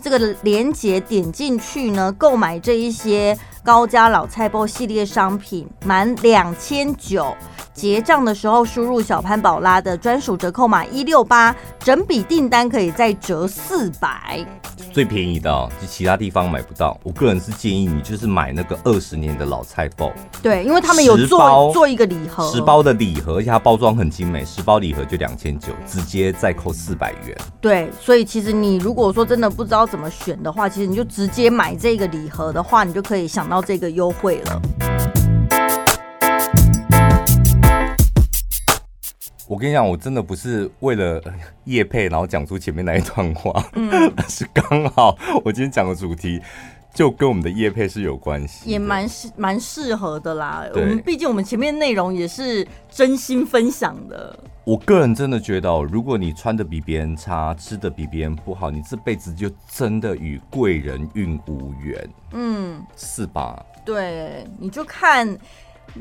[0.01, 7.35] 这个连接点进去呢，购买这一些高家老菜包系列商品，满两千九。
[7.77, 14.43] 结账的时候输入小潘宝拉的专属折扣码一六八，整笔订单可以再折四百，
[14.91, 16.99] 最便宜的哦，就其他地方买不到。
[17.03, 20.11] 我个人是建议你就是买那个二十年的老菜包，
[20.41, 27.37] 对，因为他们有做做一个礼盒，十包的礼盒，而且它包装很精美，十包礼盒就两千九，直接再扣四百元。
[27.61, 35.26] 对，所以其实你如果说真的不知道怎么选的话，其实你就直接买这个礼盒的话，你就可以想到这个优惠了。
[39.47, 41.21] 我跟你讲，我真的不是为了
[41.63, 43.89] 叶配，然后讲出前面那一段话，嗯，
[44.27, 46.41] 是刚好我今天讲的主题
[46.93, 50.65] 就跟我们的叶配是有关系，也蛮适蛮适合的啦。
[50.73, 54.37] 我们毕竟我们前面内容也是真心分享的。
[54.65, 63.65] 我个人真的觉得，如果你穿的比别人差，吃的比别人不好，你这辈子就真的与贵人运无缘，嗯，是吧？
[63.85, 65.37] 对，你就看。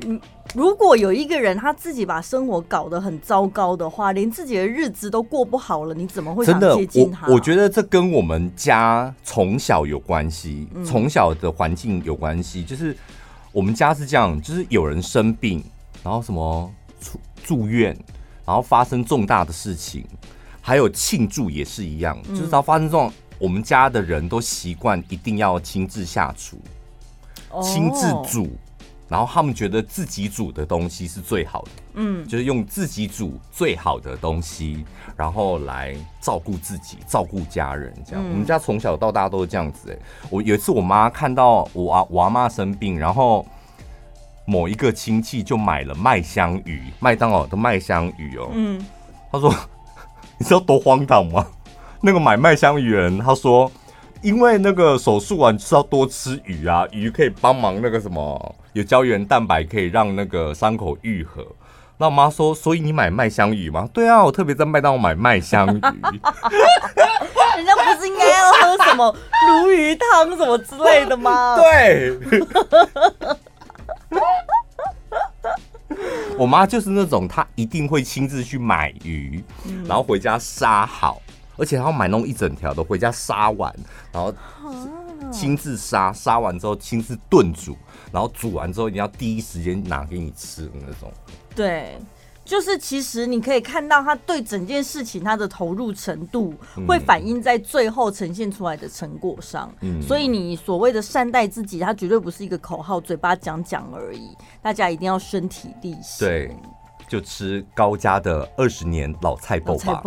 [0.03, 0.21] 嗯，
[0.55, 7.27] 如果有一个人他自己把生活搞得很糟糕的话，连自己的日子都过不好了，你怎么会想接近他？
[7.29, 12.63] 我觉得这跟我们家从小有关系，从小的环境有关系。
[12.63, 12.95] 就是
[13.53, 15.65] 我们家是这样，就是有人生病，
[16.03, 16.71] 然后什么
[17.01, 17.97] 住住院，
[18.45, 20.05] 然后发生重大的事情，
[20.61, 26.59] 还有庆祝也是一样，就是只要发生这种，我们家的人都习惯一定要亲自下厨，
[27.63, 28.51] 亲自煮。
[29.09, 34.85] 然后他们觉得自己煮的东西是最好的，嗯，就是用自己煮最好的东西，
[35.17, 38.25] 然后来照顾自己、照顾家人，这样。
[38.25, 39.93] 嗯、我们家从小到大都是这样子。
[39.93, 43.47] 哎，我有一次我妈看到我阿我阿妈生病，然后
[44.45, 48.85] 某一个亲戚就买了麦香鱼，麦当劳的麦香鱼哦，嗯，
[49.31, 49.55] 他说
[50.39, 51.47] 你知道多荒唐吗？
[52.03, 53.71] 那个买麦香鱼人他说，
[54.23, 58.55] 因为那个手术完就是要多吃鱼啊，鱼可以帮忙那个什么。
[58.73, 61.47] 有胶原蛋白可以让那个伤口愈合。
[61.99, 63.89] 那我妈说，所以你买麦香鱼吗？
[63.93, 65.81] 对啊，我特别在麦当劳买麦香鱼。
[67.57, 69.17] 人家不是应该要喝什么
[69.49, 71.57] 鲈鱼汤什么之类的吗？
[71.57, 72.19] 对。
[76.37, 79.43] 我妈就是那种，她一定会亲自去买鱼，
[79.87, 81.23] 然后回家杀好，
[81.57, 83.75] 而且他要买弄一整条的回家杀完，
[84.13, 84.35] 然后
[85.33, 87.77] 亲自杀，杀完之后亲自炖煮。
[88.13, 91.13] 然后煮完之后，你要第一时间拿给你吃的那种。
[91.55, 91.99] 对，
[92.45, 96.55] 就是其实你可以看到他对整件事情他的投入程度，
[96.87, 99.71] 会反映在最后呈现出来的成果上。
[99.81, 104.35] 嗯，所以你所谓的善待自己，它绝对不是一个口号，嘴巴讲讲而已。
[104.63, 106.27] 大家一定要身体力行。
[106.27, 106.57] 对，
[107.09, 110.03] 就吃高家的二十年老菜包吧。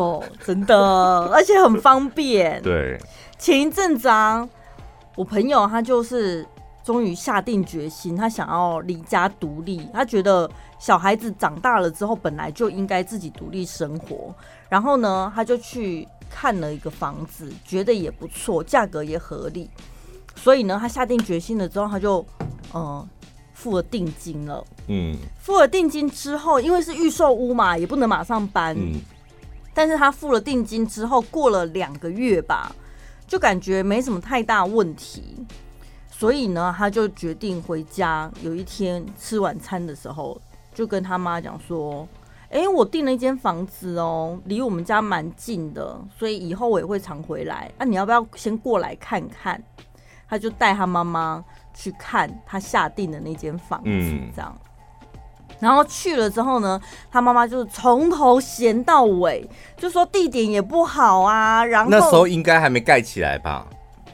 [0.45, 0.77] 真的，
[1.33, 2.61] 而且很方便。
[2.61, 2.99] 对，
[3.37, 4.47] 前一阵子啊，
[5.15, 6.45] 我朋友他就是。
[6.81, 9.87] 终于下定决心，他想要离家独立。
[9.93, 14.33] 他觉得小孩子长大了之后，本来就应该自己独立生活。
[14.69, 19.69] 然后呢，他就去看了一个房子，觉得也不错，价格也合理。
[20.35, 22.25] 所以呢，他下定决心了之后，他就
[22.73, 23.07] 嗯
[23.59, 24.65] 付了定金了。
[24.87, 28.73] 嗯，付了定金之后，因为是预售屋嘛，也不能马上搬。
[28.77, 29.01] 嗯，
[29.73, 32.73] 但是他付了定金之后，过了两个月吧，
[33.27, 35.45] 就感觉没什么太大问题。
[36.09, 38.31] 所以呢，他就决定回家。
[38.41, 40.39] 有一天吃晚餐的时候，
[40.73, 42.07] 就跟他妈讲说
[42.49, 47.69] ：“哎，我订了一间房子哦，离我们家蛮近的，所以以后我也会常回来。
[47.77, 49.61] 那、啊、你要不要先过来看看？”
[50.29, 51.43] 他就带他妈妈
[51.79, 53.89] 去看他下定的那间房子，
[54.35, 54.53] 这样。
[55.61, 61.63] 然后去了之后呢，他妈妈就是从头闲到尾，就说地点也不好啊。
[61.63, 63.65] 然后那时候应该还没盖起来吧？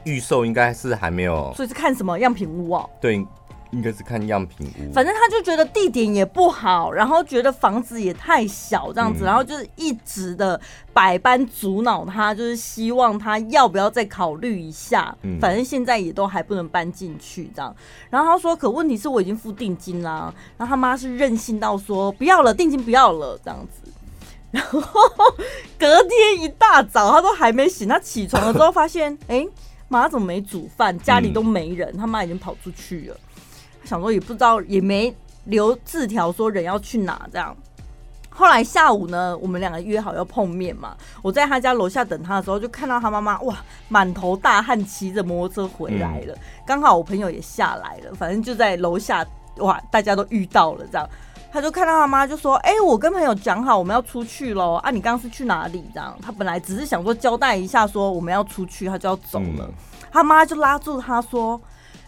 [0.03, 2.87] 预售应该是还没有，所以是看什么样品屋哦？
[3.01, 3.25] 对，
[3.75, 4.93] 应该是看样品屋。
[4.93, 10.59] 反正他就觉得地点也不好，然后觉得房子也太小这样子，嗯、然后就是一直的
[10.93, 15.15] 百般阻挠他，就是希望他要不要再考虑一下。
[15.23, 17.75] 嗯、反正现在也都还不能搬进去这样。
[18.09, 23.91] 然后他说：“可问题是我已经付定金啦。”然后他妈是任性到说：“不要了，定金不要了。”这样子。
[24.51, 24.81] 然后
[25.77, 29.49] 隔天一大早，他都还没醒，他起床了之后发现，哎、欸。
[29.87, 30.97] 妈怎么没煮饭？
[30.97, 33.15] 家里都没人，嗯、他妈已经跑出去了。
[33.85, 37.55] 他想说也不知道，也没留字条说人要去哪这样。
[38.31, 40.97] 后来下午呢，我们两个约好要碰面嘛。
[41.21, 43.55] 我在他家楼下等他的时候，就看到他妈妈哇，
[43.87, 46.35] 满头大汗骑着摩托车回来了。
[46.65, 49.23] 刚、嗯、好我朋友也下来了，反正就在楼下
[49.57, 51.07] 哇，大家都遇到了这样。
[51.53, 54.73] 他就看到他妈就说：“哎、欸，我跟朋友讲好，我们要出去喽。
[54.83, 55.85] 啊，你刚刚是去哪里？
[55.93, 59.59] 这样，他本来只是想说交代一下，说我们要出去，他就要走了。
[59.59, 59.73] 嗯、
[60.11, 61.61] 他妈就拉住他说：‘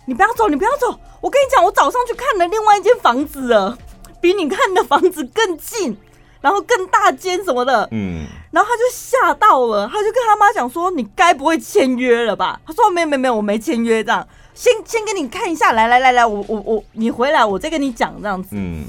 [0.07, 0.97] 你不要走，你不要走。
[1.19, 3.77] 我跟你讲，我早上去看了另外一间房子了，
[4.21, 5.97] 比你看的房子更近，
[6.39, 18.51] 然后更大间什么的。’嗯，然后他就吓到了，他就跟他妈讲说：‘你该不会签约了吧？’他说：‘没有，没有，没有，我没签约。’这样，先先给你看一下，来来来来，我我我，你回来，我再跟你讲这样子。
[18.51, 18.85] 嗯。”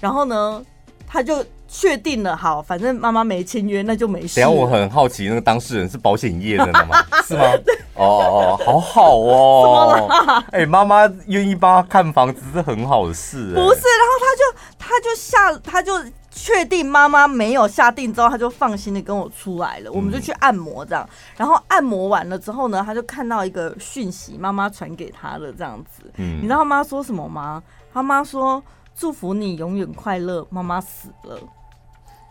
[0.00, 0.64] 然后呢，
[1.12, 4.40] 他就确定了，好，反正妈妈没签约，那就没事。
[4.40, 6.96] 等下我很好奇，那个当事人是保险业的吗？
[7.28, 7.42] 是吗？
[7.94, 10.08] 哦哦，好好哦。
[10.52, 13.52] 哎、欸，妈妈愿意帮他看房子是很好的事。
[13.52, 15.92] 不是，然后他就他就下，他就
[16.30, 19.90] 确定妈妈没有下定之后，他就放心的跟我出来了。
[19.90, 26.10] 嗯、我们就去按摩这样，然后按摩完了之后呢，他就看到一个讯息，妈妈传给他的这样子。
[26.16, 27.62] 嗯，你知道他妈说什么吗？
[27.92, 28.62] 他妈说。
[29.02, 30.46] 祝福你永远快乐。
[30.48, 31.36] 妈妈死了，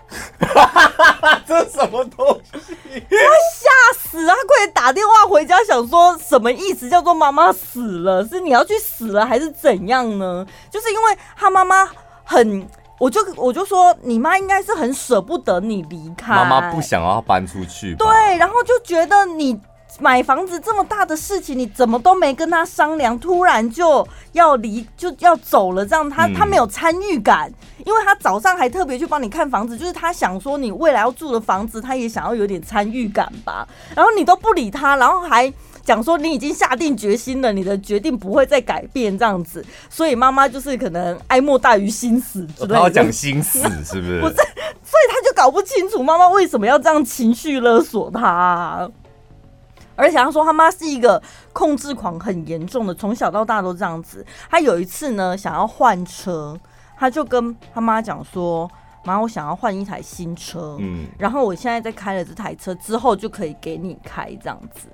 [1.45, 2.73] 这什么东西？
[2.93, 4.33] 我吓死啊！
[4.47, 6.87] 快点打电话回家，想说什么意思？
[6.87, 10.47] 叫做妈妈死了，是你要去死了还是怎样呢？
[10.69, 11.89] 就是因为他妈妈
[12.23, 12.65] 很，
[12.97, 18.07] 我就我就说你妈应该是很舍不得你离开，妈妈不想要搬出去，对，
[18.37, 19.59] 然后就觉得你。
[19.99, 27.51] 买房子这么大的事情，你怎么都没跟他商量，突然就要离就要走了，这样他他没有参与感，
[27.85, 33.67] 因为他早上还特别去帮你看房子，就是他想说你未来要住的房子，他也想要有点参与感吧。
[33.95, 35.51] 然后你都不理他，然后还
[35.83, 42.75] 讲说你已经下定决心了，你的决定不会再改变这样子，所以妈妈就是可能哀莫大于心死之类的。
[42.75, 44.21] 他要讲心死是不是？
[44.21, 48.89] 不是，所以他就搞不清楚妈妈为什么要这样情绪勒索他啊。
[50.01, 51.21] 而且他说他妈是一个
[51.53, 54.25] 控制狂很严重的，从小到大都这样子。
[54.49, 56.59] 他有一次呢，想要换车，
[56.97, 58.67] 他就跟他妈讲说
[59.05, 64.87] ：“妈，我想要换一台新车，嗯，然后我现在在开了这台车之后就可以给你开这样子。”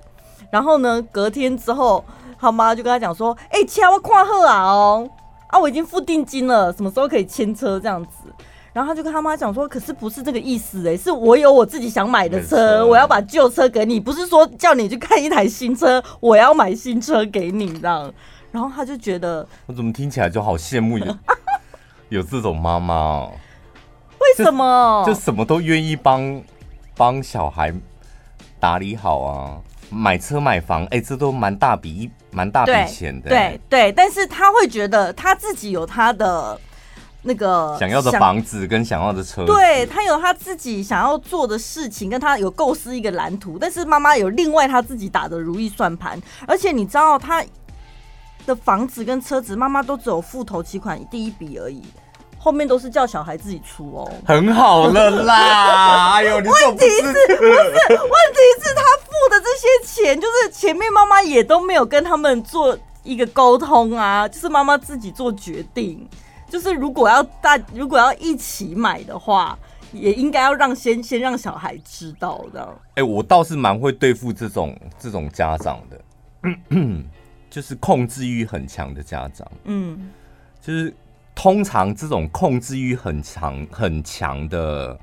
[0.52, 2.04] 然后呢，隔天之后，
[2.38, 5.10] 他妈就跟他讲说：“哎、欸，车我看好啊哦，
[5.48, 8.27] 啊，我已经付定金了，什么时候可以签车这样子？”
[8.78, 18.14] 然后他就跟他妈讲说：“可是不是这个意思哎，是我有我自己想买的车，我要把旧车给你，不是说叫你去看一台新车，我要买新车给你这样。”
[18.54, 21.18] 然后他就觉得，我怎么听起来就好羡慕有
[22.10, 23.32] 有这种妈妈哦？
[24.20, 25.04] 为什么？
[25.08, 26.40] 就，就什么都愿意帮
[26.96, 27.74] 帮小孩
[28.60, 29.58] 打理好啊，
[29.90, 33.30] 买车买房，哎，这都蛮大笔蛮大笔钱的。
[33.30, 36.62] 对对，但是他会觉得他自己有他的。
[37.28, 46.18] 那个想要的房子跟想要的车，对，他有他自己想要做的事情，跟他有构思一个蓝图，但是妈妈有另外他自己打的如意算盘，
[46.48, 47.44] 而且你知道他
[48.46, 51.84] 的房子跟车子，妈妈都只有付头期款第一笔而已，
[52.40, 57.44] 后面都是叫小孩自己出哦，很好了啦，哎呦，问题是不是？
[57.44, 66.08] 问题是他付的这些钱，就是前面妈妈也都没有跟他们做一个沟通啊，就是妈妈自己做决定。
[66.50, 69.58] 就是如果要大，如果要一起买的话，
[69.92, 72.62] 也应该要让先先让小孩知道的。
[72.90, 76.02] 哎、欸，我倒是蛮会对付这种这种家长的，
[77.50, 79.50] 就是控制欲很强的家长。
[79.64, 80.10] 嗯，
[80.62, 80.94] 就是
[81.34, 84.98] 通常这种控制欲很强很强的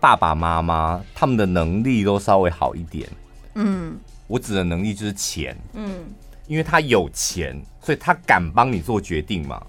[0.00, 3.08] 爸爸妈妈，他们的能力都稍微好一点。
[3.54, 5.56] 嗯，我指的能力就是钱。
[5.74, 6.06] 嗯，
[6.46, 9.62] 因为他有钱，所以他敢帮你做决定嘛。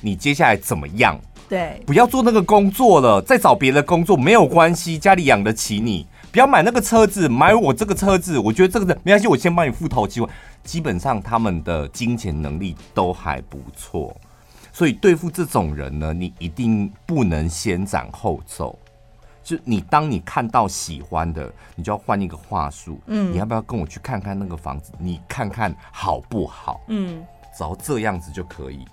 [0.00, 1.18] 你接下来怎么样？
[1.48, 6.06] 对，不要做那个工作了，再找别的工作没有关系，家里养得起你。
[6.30, 10.32] 不要买那个车子，买我这个车子，我觉得这个没关系，我先帮你付头期款。
[10.62, 14.16] 基本上他们的金钱能力都还不错，
[14.72, 18.78] 所以对付这种人呢，你一定不能先斩后奏。
[19.42, 23.00] 就你当你看到喜欢的，你就要换一个话术。
[23.06, 24.92] 嗯，你要不要跟我去看看那个房子？
[24.98, 26.80] 你看看好不好？
[26.86, 27.24] 嗯，
[27.56, 28.84] 只要这样子就可以。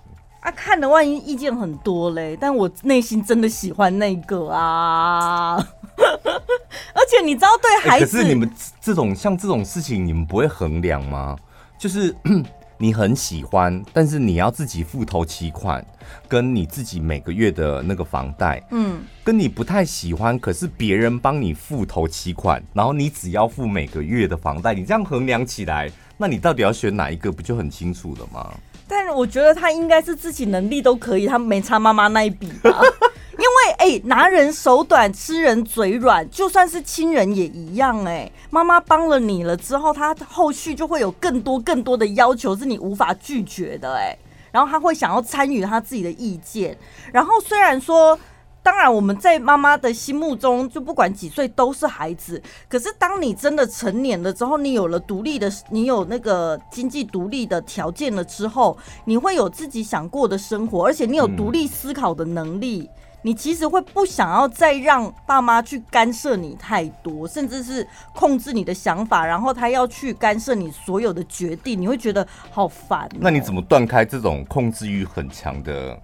[0.48, 5.56] 啊，看的万一意见很多嘞，但我内心真的喜欢那个啊，
[6.00, 11.36] 而且你知道，对孩子，欸，可是你们这种像这种事情，你们不会衡量吗？
[11.78, 12.16] 就是
[12.78, 15.84] 你很喜欢，但是你要自己付头期款，
[16.26, 28.50] 跟你自己每个月的那个房贷，嗯，跟你不太喜欢，可是别人帮你付头期款，然后你只要付每个月的房贷，你这样衡量起来，那你到底要选哪一个，不就很清楚了吗？
[28.88, 32.70] 但是我觉得他应该是自己能力都可以，他没差妈妈那一笔吧？
[33.38, 38.32] 因为哎、欸，拿人手短，吃人嘴软，就算是亲人也一样哎、欸。
[38.50, 44.18] 妈妈帮了你了之后，他后续就会有更多更多的要求是你无法拒绝的哎、欸。
[44.50, 46.76] 然后他会想要参与他自己的意见。
[47.12, 48.18] 然后虽然说。
[48.62, 52.42] 当然，我们在妈妈的心目中，就不管几岁都是孩子。
[52.68, 62.90] 可是，当你真的成年了之后，你有了独立的，你有那个经济独立的条件了之后，你会有自己想过的生活，而且你有独立思考的能力。
[63.22, 75.98] 你其实会不想要再让爸妈去干涉你太多，甚至是控制你的想法，然后他要去干涉你所有的决定，你会觉得好烦、那你怎么断开这种控制欲很强的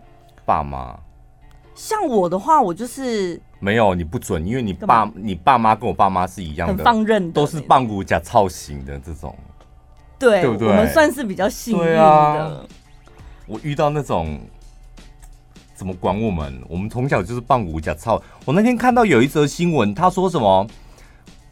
[0.45, 0.99] 爸妈？
[1.75, 9.37] 像我的话，我就是没有，你不准，因为你爸你爸妈跟我爸妈是一样的，很放任的，都是棒骨甲操型的这种，
[10.19, 10.69] 对，对不对？
[10.69, 12.03] 我们算是比较幸运的。
[12.03, 12.61] 啊、
[13.47, 14.41] 我遇到那种
[15.75, 16.63] 怎么管我们？
[16.69, 18.23] 我们从小就是棒骨甲操。
[18.45, 20.67] 我那天看到有一则新闻，他说什么？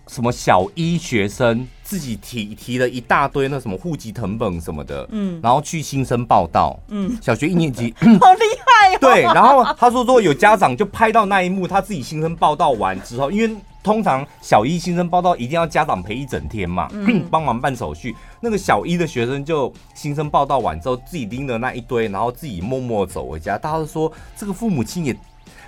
[0.08, 8.98] 什么小一学生自己提提了一大堆那什么户籍成本什么的，嗯，然后去新生报道，嗯，小学一年级， 好厉害哦。
[8.98, 18.16] 对，然后他说如果有家长就拍到那一幕，他自己新生报道完之后，因为通常小一新生报道一定要家长陪一整天嘛，嗯， 帮忙办手续。
[18.40, 23.58] 那个小一的学生就新生报道完之后，自己拎了那一堆，然后自己默默走回家。
[23.58, 25.14] 大家都说这个父母亲也。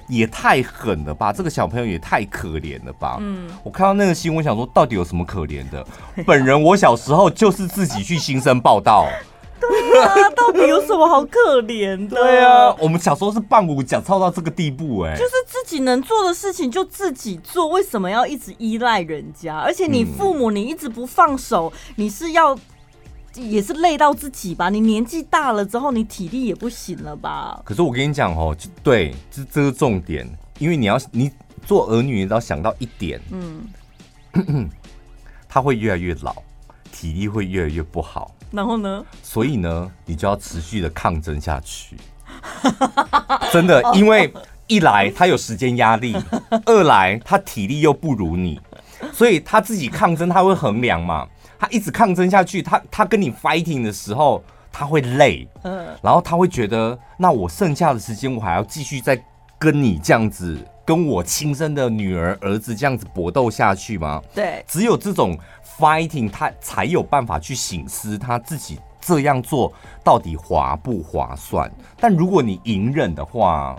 [0.08, 1.32] 也太狠了吧！
[1.32, 3.16] 这个小朋友也太可怜了吧！
[3.20, 5.86] 嗯，我看到那个新闻，想说到底有什么可怜的？
[6.26, 9.06] 本人我小时候就是自己去新生报道。
[9.60, 12.16] 对啊，到底有什么好可怜的？
[12.16, 19.56] 对啊，我们小时候是棒骨讲操到这个地步哎、欸，就是自己能做的事情就自己做，为什么要一直依赖人家？
[19.56, 22.58] 而且你父母你一直不放手，你是要。
[23.36, 24.68] 也是累到自己吧？
[24.70, 27.60] 你年纪大了之后，你体力也不行了吧？
[27.64, 30.26] 可是我跟你讲哦，对，这这是重点，
[30.58, 31.30] 因为你要你
[31.66, 33.66] 做儿女，你要想到一点，嗯，
[35.48, 36.34] 他会越来越老，
[36.92, 38.34] 体力会越来越不好。
[38.50, 39.04] 然后呢？
[39.22, 41.96] 所以呢，你就要持续的抗争下去。
[43.52, 44.32] 真的，因为
[44.68, 46.14] 一来他有时间压力，
[46.66, 48.60] 二来他体力又不如你，
[49.12, 51.26] 所以他自己抗争，他会衡量嘛。
[51.64, 59.18] 他一直抗争下去，他他跟你 fighting 的时候，他会累，嗯，然后他会觉得，那我剩下的时间，我还要继续再
[59.58, 64.20] 跟你这样子，跟我亲生的女儿儿子这样子搏斗下去吗？
[64.34, 65.38] 对，只有这种
[65.78, 69.72] fighting，他才有办法去省思他自己这样做
[70.04, 71.70] 到底划不划算。
[71.98, 73.74] 但如果你隐忍的话，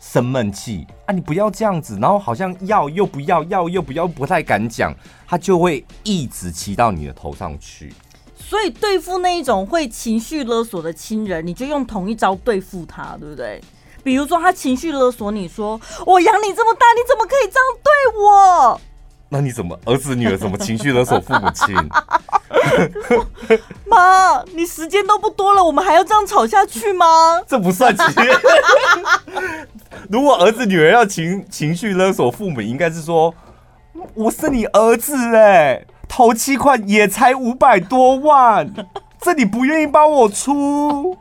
[0.00, 1.12] 生闷气啊！
[1.12, 4.92] 你不要这样子，然后好像要又不要，要又不要，不太敢讲，
[5.28, 7.92] 他就会一直骑到你的头上去。
[8.34, 13.60] 所以对付那一种会情绪勒索的亲人，你就用同一招对付他，对不对？
[14.02, 18.80] 比如说他情绪勒索你说：“我养你这么大，你怎么可以这样对我？”
[19.28, 21.76] 那你怎么儿子女儿怎么情绪勒索父母亲？
[23.84, 27.38] 妈，你时间都不多了，我们还要这样吵下去吗？
[27.46, 28.06] 这不算情。
[30.08, 33.34] 如果儿子女儿要情情绪勒索父母，应该是说
[34.14, 38.72] ：“我是你儿子哎，头期款也才五百多万，
[39.20, 41.16] 这你不愿意帮我出？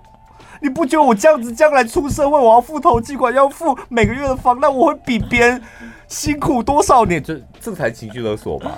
[0.60, 5.62] 你不觉得我这样子将来出社会，我要付头期款，要付每个月的房贷，我会比别人？”
[6.08, 8.72] 辛苦多少年，这这才情绪勒索吧？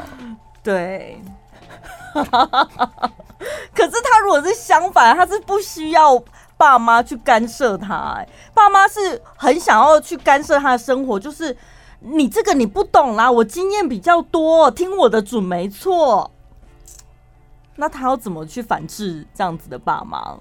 [0.64, 1.22] 对。
[3.74, 6.22] 可是他如果是相反，他是不需要
[6.58, 11.20] 爸妈去干涉他，欸，爸妈是很想要去干涉他的生活。
[11.20, 11.56] 就是
[12.00, 16.30] 你这个你不懂啦，我经验比较多，听我的准没错。
[17.76, 20.38] 那他要怎么去反制这样子的爸妈？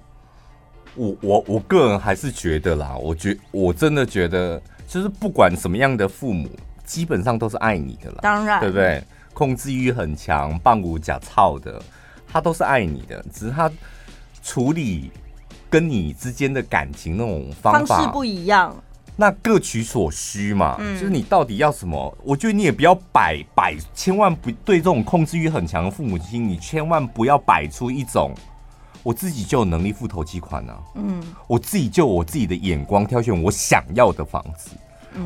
[0.95, 6.49] 我我我个人还是觉得啦，我觉我真的觉得，就是不管什么样的父母。
[6.85, 9.03] 基本上都是爱你的啦，当然，对不对？
[9.35, 11.79] 控制欲很强，棒骨假操的，
[12.27, 13.71] 他都是爱你的，只是他
[14.41, 15.11] 处理
[15.69, 18.75] 跟你之间的感情那种方法方式不一样，
[19.19, 20.77] 那各取所需嘛。
[20.79, 22.17] 嗯，就是你到底要什么？
[22.23, 28.33] 我觉得你也不要摆摆，千万不对这种控制欲很强的父母亲，你千万不要摆出一种
[29.03, 30.73] 我自己就有能力付头期款呢。
[30.95, 34.71] 嗯，我自己就有我自己的眼光挑选我想要的房子。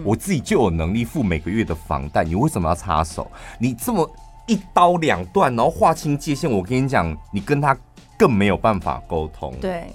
[0.04, 3.30] 我自己就有能力付每个月的房贷，你为什么要插手？
[3.60, 4.10] 你这么
[4.48, 7.78] 一刀两断，然后划清界限，我跟你讲，你跟他
[8.18, 9.54] 更没有办法沟通。
[9.60, 9.88] 对，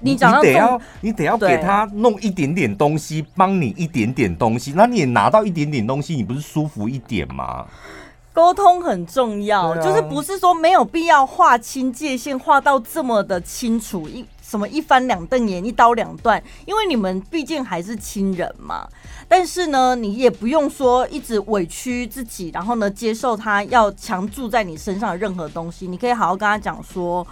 [0.00, 7.66] 你你得要你得要给他弄一点点东西，帮你一点点东西，那你也拿到一点点东西，你不是舒服一点吗？
[8.32, 18.86] 沟通很重要，就是不是说没有必要划清界限，划到这么的清楚，一什么一翻两瞪眼，一刀两断，因为你们毕竟还是亲人嘛。
[19.26, 25.88] 但是呢，你也不用说一直委屈自己，然后呢，接受他要强住在你身上的任何东西。
[25.88, 27.26] 你可以好好跟他讲说：“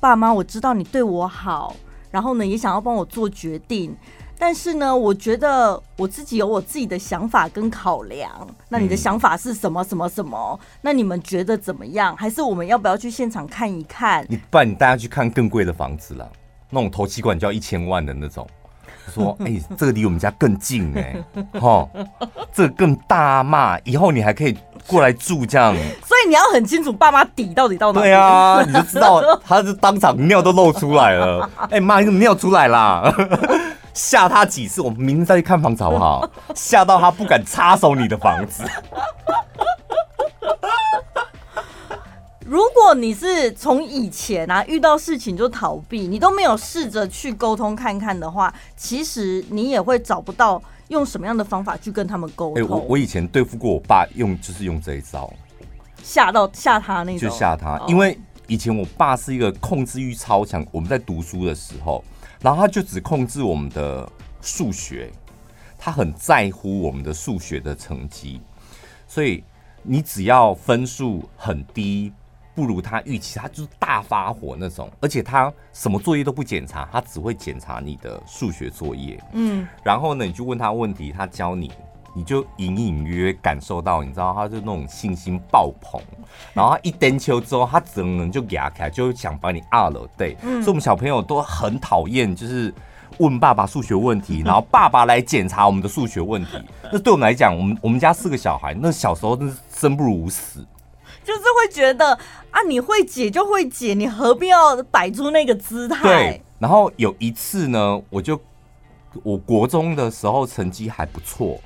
[0.00, 1.76] 爸妈，我知道你对我好，
[2.10, 3.94] 然后呢，也想要帮我做决定。
[4.38, 8.30] 但是呢，我觉得我自己有我自己的想法跟考量。
[8.70, 9.84] 那你的想法是什么？
[9.84, 10.58] 什么什么？
[10.80, 12.16] 那你们觉得怎么样？
[12.16, 14.24] 还是我们要不要去现场看一看？
[14.30, 16.26] 你不然你带他去看更贵的房子了，
[16.70, 18.48] 那种头期管就要一千万的那种。”
[19.10, 21.88] 说， 哎、欸，这个离我们家更近哎、欸，哈，
[22.54, 24.56] 这个更大嘛，以后你还可以
[24.86, 25.74] 过来住这样。
[26.06, 28.06] 所以你要很清楚爸妈底到底到哪里。
[28.06, 31.50] 对啊，你就知道 他是当场尿都漏出来了。
[31.62, 33.12] 哎、欸、妈，你怎么尿出来啦？
[33.92, 36.28] 吓他几次，我们明天再去看房子好不好？
[36.54, 38.62] 吓到他不敢插手你的房子。
[42.50, 52.60] 如果你是从以前啊遇到事情就逃避，你都没有试着去沟通看看的话，其实你也会找不到用什么样的方法去跟他们沟通。
[52.60, 55.32] 哎、欸，我我以前对付过我爸，用就是用这一招，
[56.02, 57.80] 吓到吓他那种，就吓他。
[57.86, 62.02] 因为以前我爸是一个控制欲超强，我们在读书的时候，
[62.40, 64.10] 然后他就只控制我们的
[64.42, 65.08] 数学，
[65.78, 68.40] 他很在乎我们的数学的成绩，
[69.06, 69.44] 所以
[69.84, 72.12] 你只要分数很低。
[72.54, 79.22] 不如他预期，他就是大发火那种，而且他什么作业都不检查，他只会检查你的数学作业。
[79.32, 81.70] 嗯，然后呢，你就问他问题，他教你，
[82.14, 86.00] 你就隐隐约约感受到，你知道，他就那种信心爆棚。
[86.52, 90.08] 然后他一登秋之后，他整个人就压开，就想把你二了。
[90.16, 92.74] 对，嗯，所以我们小朋友都很讨厌，就是
[93.18, 96.58] 问爸爸数学问题， 然后爸爸来检查我们的数学问题。
[96.92, 100.66] 那对我们来讲，我们我们家四个小孩，那小时候真是生不如死。
[101.24, 102.12] 就是会觉得
[102.50, 106.02] 啊，你会解就会解，你何必要摆出那个姿态？
[106.02, 106.42] 对。
[106.58, 108.40] 然后有一次呢，我就
[109.22, 111.60] 我国中的时候成绩还不错，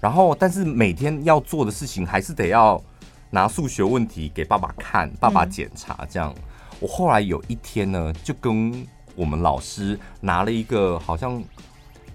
[0.00, 2.82] 然后但是每天要做的事情还是得要
[3.30, 6.34] 拿数学问题给爸爸看，爸爸检查这样。
[6.80, 8.86] 我后来有一天呢，就跟
[9.16, 11.42] 我们老师拿了一个好像。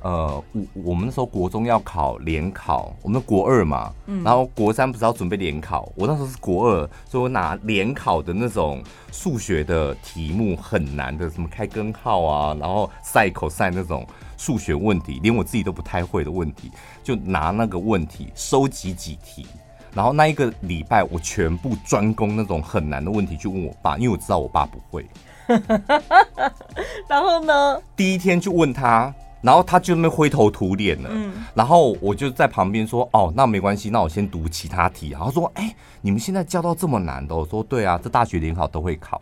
[0.04, 8.84] 呃，我我们那时候国中要考联考，我们的国二嘛，嗯，然后国三不是要准备联考，我那时候是国二，所以我拿联考的那种
[9.14, 16.70] 数学的题目很难的，什么开根号啊，然后赛口赛、那种数学问题，连我自己都不太会的问题，
[17.02, 19.48] 就拿那个问题收集几题，
[19.94, 25.08] 然后那一个礼拜我全部专攻那种很难的问题去问我爸，因为我知道我爸不会。
[27.08, 27.82] 然后呢？
[27.96, 29.14] 第一天就问他。
[29.44, 35.10] 然后他就那么灰头土脸了，嗯，然后我就在旁边说，哦，那没关系，那我先读其他题。
[35.10, 37.36] 然后说，哎，你们现在教到这么难的？
[37.36, 39.22] 我说，对啊，这大学联考都会考。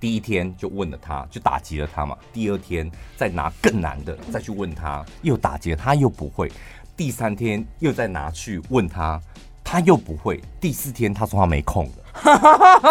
[0.00, 2.16] 第一天就问了他，就打击了他嘛。
[2.32, 6.50] 第二天再拿更难的再去问他，又打击了他，又不会。
[6.96, 9.20] 第三天又再拿去问他，
[9.62, 10.42] 他又不会。
[10.60, 11.92] 第四天他说他没空了。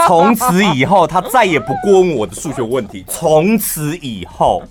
[0.08, 3.04] 从此以后他再也不过问我的数学问题。
[3.08, 4.64] 从此以后，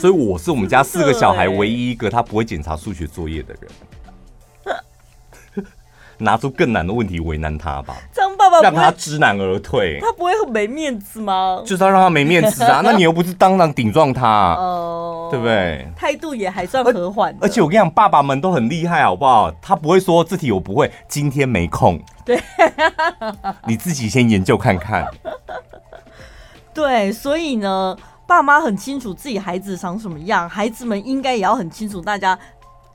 [0.00, 3.70] 所以我是我们家四个小孩唯一一个他不会检查数学作业的人。
[6.16, 9.98] 拿出更难的问题为难他吧，这样爸爸让他知难而退。
[10.00, 11.62] 他不会很没面子吗？
[11.64, 12.80] 就是要让他没面子啊！
[12.84, 15.88] 那你又不是当场顶撞他，哦，对不对？
[15.96, 17.34] 态度也还算和缓。
[17.40, 19.50] 而且我跟你讲，爸爸们都很厉害，好不好？
[19.62, 21.98] 他不会说这题我不会，今天没空。
[22.22, 22.38] 对，
[23.66, 25.06] 你自己先研究看看。
[26.74, 27.96] 对，所以呢，
[28.30, 32.38] 爸妈很清楚自己孩子长什么样，孩子们应该也要很清楚大家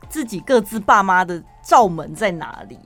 [0.08, 2.80] 自己各自爸妈的罩门在哪里。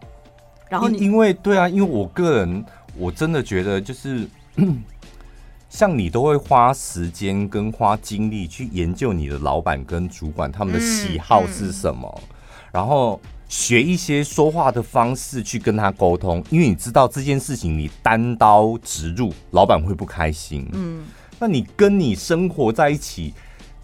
[0.67, 2.65] 然后你因为对啊，因为我个人
[2.97, 4.27] 我真的觉得就是，
[5.69, 12.35] 像你都会花时间跟花精力去研究你的老板跟主管他们的喜好是什么，嗯嗯、
[12.71, 20.67] 然后学一些说话的方式去跟他沟通，因为你知道这件事情你单刀直入，老板会不开心。
[20.73, 21.03] 嗯，
[21.39, 23.33] 那你跟你生活在一起。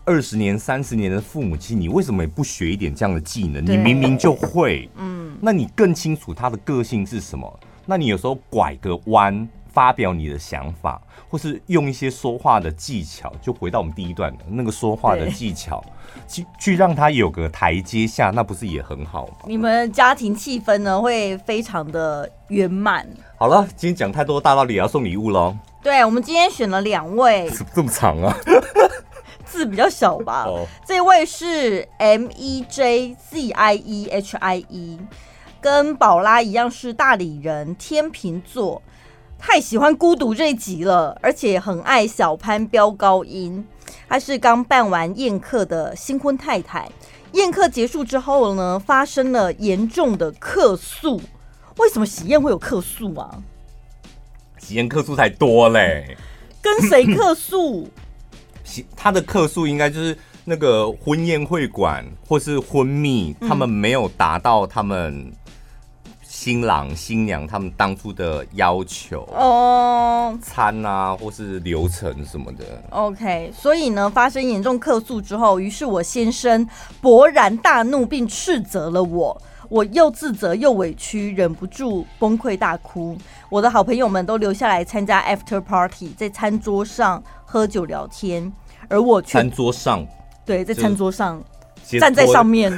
[0.08, 3.66] 二十年、三十年的父母亲，你为什么也不学一点这样的技能？
[3.66, 7.60] 你明明就会，嗯，那你更清楚他的个性是什么？
[7.88, 15.84] 那你有时候拐个弯，发表你的想法，或是用一些说话的技巧，就回到我们第一段的那个说话的技巧，
[16.28, 19.34] 去去让他有个台阶下，那不是也很好吗？
[19.48, 23.08] 你们家庭气氛呢，会非常的圆满。
[23.40, 25.58] 好了，今天讲太多大道理，要送礼物喽。
[25.86, 28.36] 对，我们今天选了两位，怎么这么长啊？
[29.46, 30.46] 字比较小吧。
[30.48, 30.68] Oh.
[30.84, 35.00] 这位是 M E J Z I E H I E，
[35.62, 38.82] 跟宝拉一样是大理人，天秤座，
[39.38, 43.64] 太喜欢孤独这一集了，而且很爱小潘飙高音。
[44.10, 46.90] 他是刚办完宴客的新婚太太，
[47.34, 51.22] 宴客结束之后呢，发生了严重的客诉。
[51.78, 53.30] 为什么喜宴会有客诉啊？
[54.66, 56.18] 喜宴客诉才多嘞，
[56.60, 57.88] 跟谁客诉？
[58.98, 65.32] 他的客诉应该就是那个婚宴会馆或是婚蜜，他们没有达到他们
[66.24, 72.84] 新郎新娘他们当初的要求哦，餐啊或是流程什么的。
[72.90, 76.68] OK，所以呢，发生严重客诉之后，于是我先生
[77.04, 79.40] 勃然大怒，并斥责了我，
[79.70, 83.18] 我又自责又委屈，忍不住崩溃大哭。
[83.50, 88.52] 我的好朋友们都留下来参加 After Party，在餐桌上喝酒聊天。
[88.88, 90.06] 而我却餐桌上，
[90.46, 91.44] 对，在餐桌上
[92.00, 92.72] 站在上面，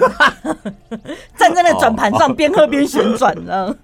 [1.35, 3.75] 站在那转盘上边喝边旋转呢。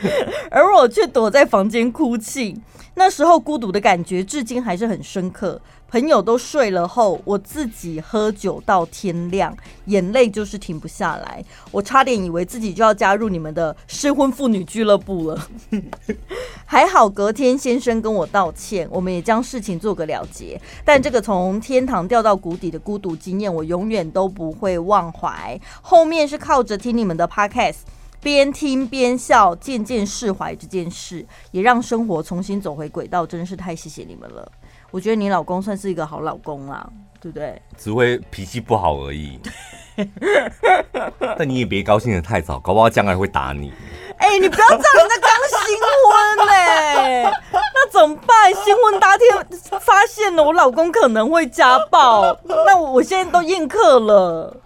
[0.50, 2.58] 而我却躲在房间哭泣。
[2.94, 5.60] 那时候孤独的感觉至今还是很深刻。
[5.90, 11.44] 朋友都睡了后，我自己喝酒到天亮，眼泪就是停不下来。
[11.72, 15.48] 我差点以为自己就要加入你们的失婚妇女俱乐部了。
[16.64, 20.60] 还好隔天先生跟我道歉，我们也将事情做个了结。
[20.84, 25.60] 但这个从天堂掉到谷底的孤独经验，我永远都不会忘怀。
[25.82, 27.78] 后面是靠着听你们的 podcast，
[28.22, 33.26] 边听边笑，渐渐释怀这件事，也让生活重新走回轨道。
[33.26, 34.52] 真是太谢谢你们了。
[34.90, 36.88] 我觉得你老公算是一个好老公啦，
[37.20, 37.60] 对不对？
[37.76, 39.38] 只会脾气不好而已。
[41.38, 43.72] 但你也别高兴的太早，搞不好将来会打你。
[44.18, 48.52] 哎、欸，你不要这样，人家刚新婚呢、欸，那怎么办？
[48.54, 49.46] 新婚当天
[49.80, 54.56] 发现了我老公可能会家暴，那我现在都宴客了。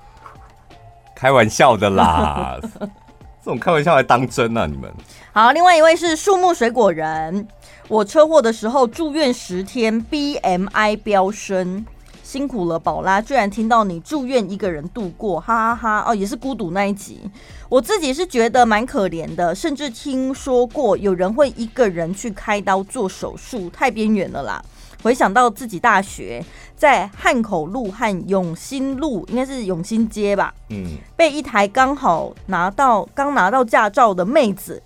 [1.15, 2.59] 开玩笑的啦，
[3.43, 4.67] 这种开玩笑还当真啊？
[4.67, 4.93] 你们
[5.33, 7.47] 好，另外一位是树木水果人。
[7.89, 11.85] 我车祸的时候住院十天，BMI 飙升，
[12.23, 16.11] 辛苦了宝拉，居然听到你住院一个人度过，哈哈哈！
[16.11, 17.21] 哦，也是孤独那一集，
[17.69, 24.65] 我自己是觉得蛮可怜的，甚至听说过有人会一个人去开刀做手术，太边缘了啦。
[25.03, 26.43] 回想到自己大学
[26.75, 34.83] 在汉口路和永兴路，应该是永兴街吧，嗯，被一台刚好拿到刚拿到驾照的妹子。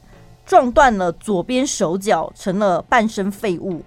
[0.49, 3.83] 撞断了左边手脚，成了半身废物。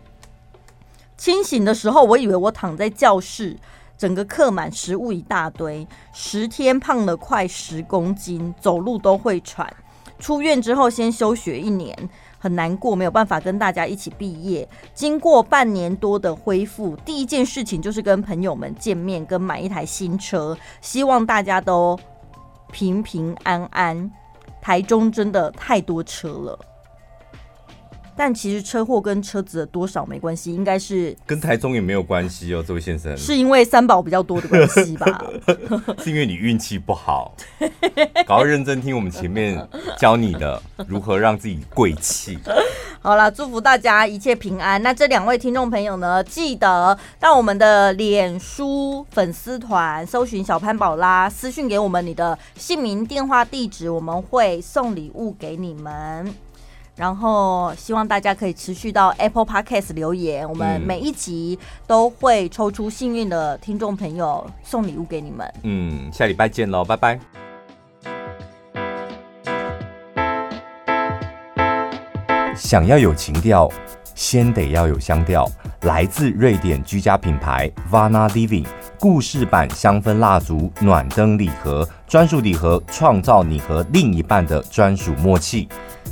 [1.17, 3.57] 清醒的时候，我以为我躺在教室，
[3.97, 9.73] 整个课满食物一大堆，十天胖了快十公斤，走路都会喘。
[10.19, 11.97] 出院之后，先休学一年，
[12.37, 14.69] 很难过，没有办法跟大家一起毕业。
[14.93, 21.99] 经过半年多的恢复，第一件事情就是跟朋友们见面，跟买一台新车，希望大家都
[22.71, 24.11] 平平安安。
[24.61, 26.57] 台中真的太多车了，
[28.23, 33.17] 但其实车祸跟车子的多少没关系，应该是跟台中也没有关系哦，这位先生。
[33.17, 35.23] 是因为三宝比较多的关系吧？
[35.97, 37.35] 是因为你运气不好。
[38.13, 39.67] 赶快认真听我们前面
[39.97, 42.37] 教你的如何让自己贵气。
[43.01, 44.79] 好啦，祝福大家一切平安。
[44.83, 56.31] 那这两位听众朋友呢，记得到我们的脸书粉丝团搜寻小潘宝拉，私讯给我们你的姓名、电话、地址，我们会送礼物给你们。
[57.01, 65.51] 然后希望大家可以持续到 Apple Podcast 留言，我们每一集都会抽出幸运的听众朋友送礼物给你们。
[65.63, 67.19] 嗯，下礼拜见喽，拜拜。
[72.55, 73.67] 想要有情调，
[74.13, 75.49] 先得要有香调。
[75.81, 78.67] 来自瑞典居家品牌 Vana Living
[78.99, 85.67] 故事版香氛蜡烛暖灯礼盒，专属礼盒，创造你和另一半的专属默契。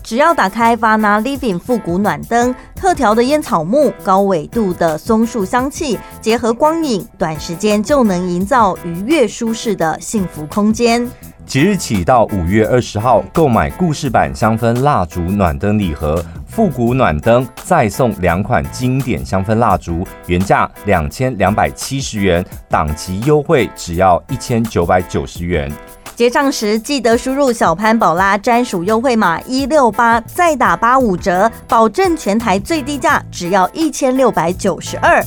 [0.09, 11.07] 只要打开 Vana Living 复古暖灯，特调的烟草木、高纬度的松树香气，结合光影，短时间就能营造愉悦舒适的幸福空间。
[11.45, 25.71] 即日起到五月二十号，购买故事版香氛蜡烛暖灯礼盒、复古暖灯，再送两款经典香氛蜡烛，原价两千两百七十元，档期优惠只要一千九百九十元。
[26.19, 35.23] 结账时记得输入小潘宝拉专属优惠码一六八，再打八五折，保证全台最低价，只要一千六百九十二。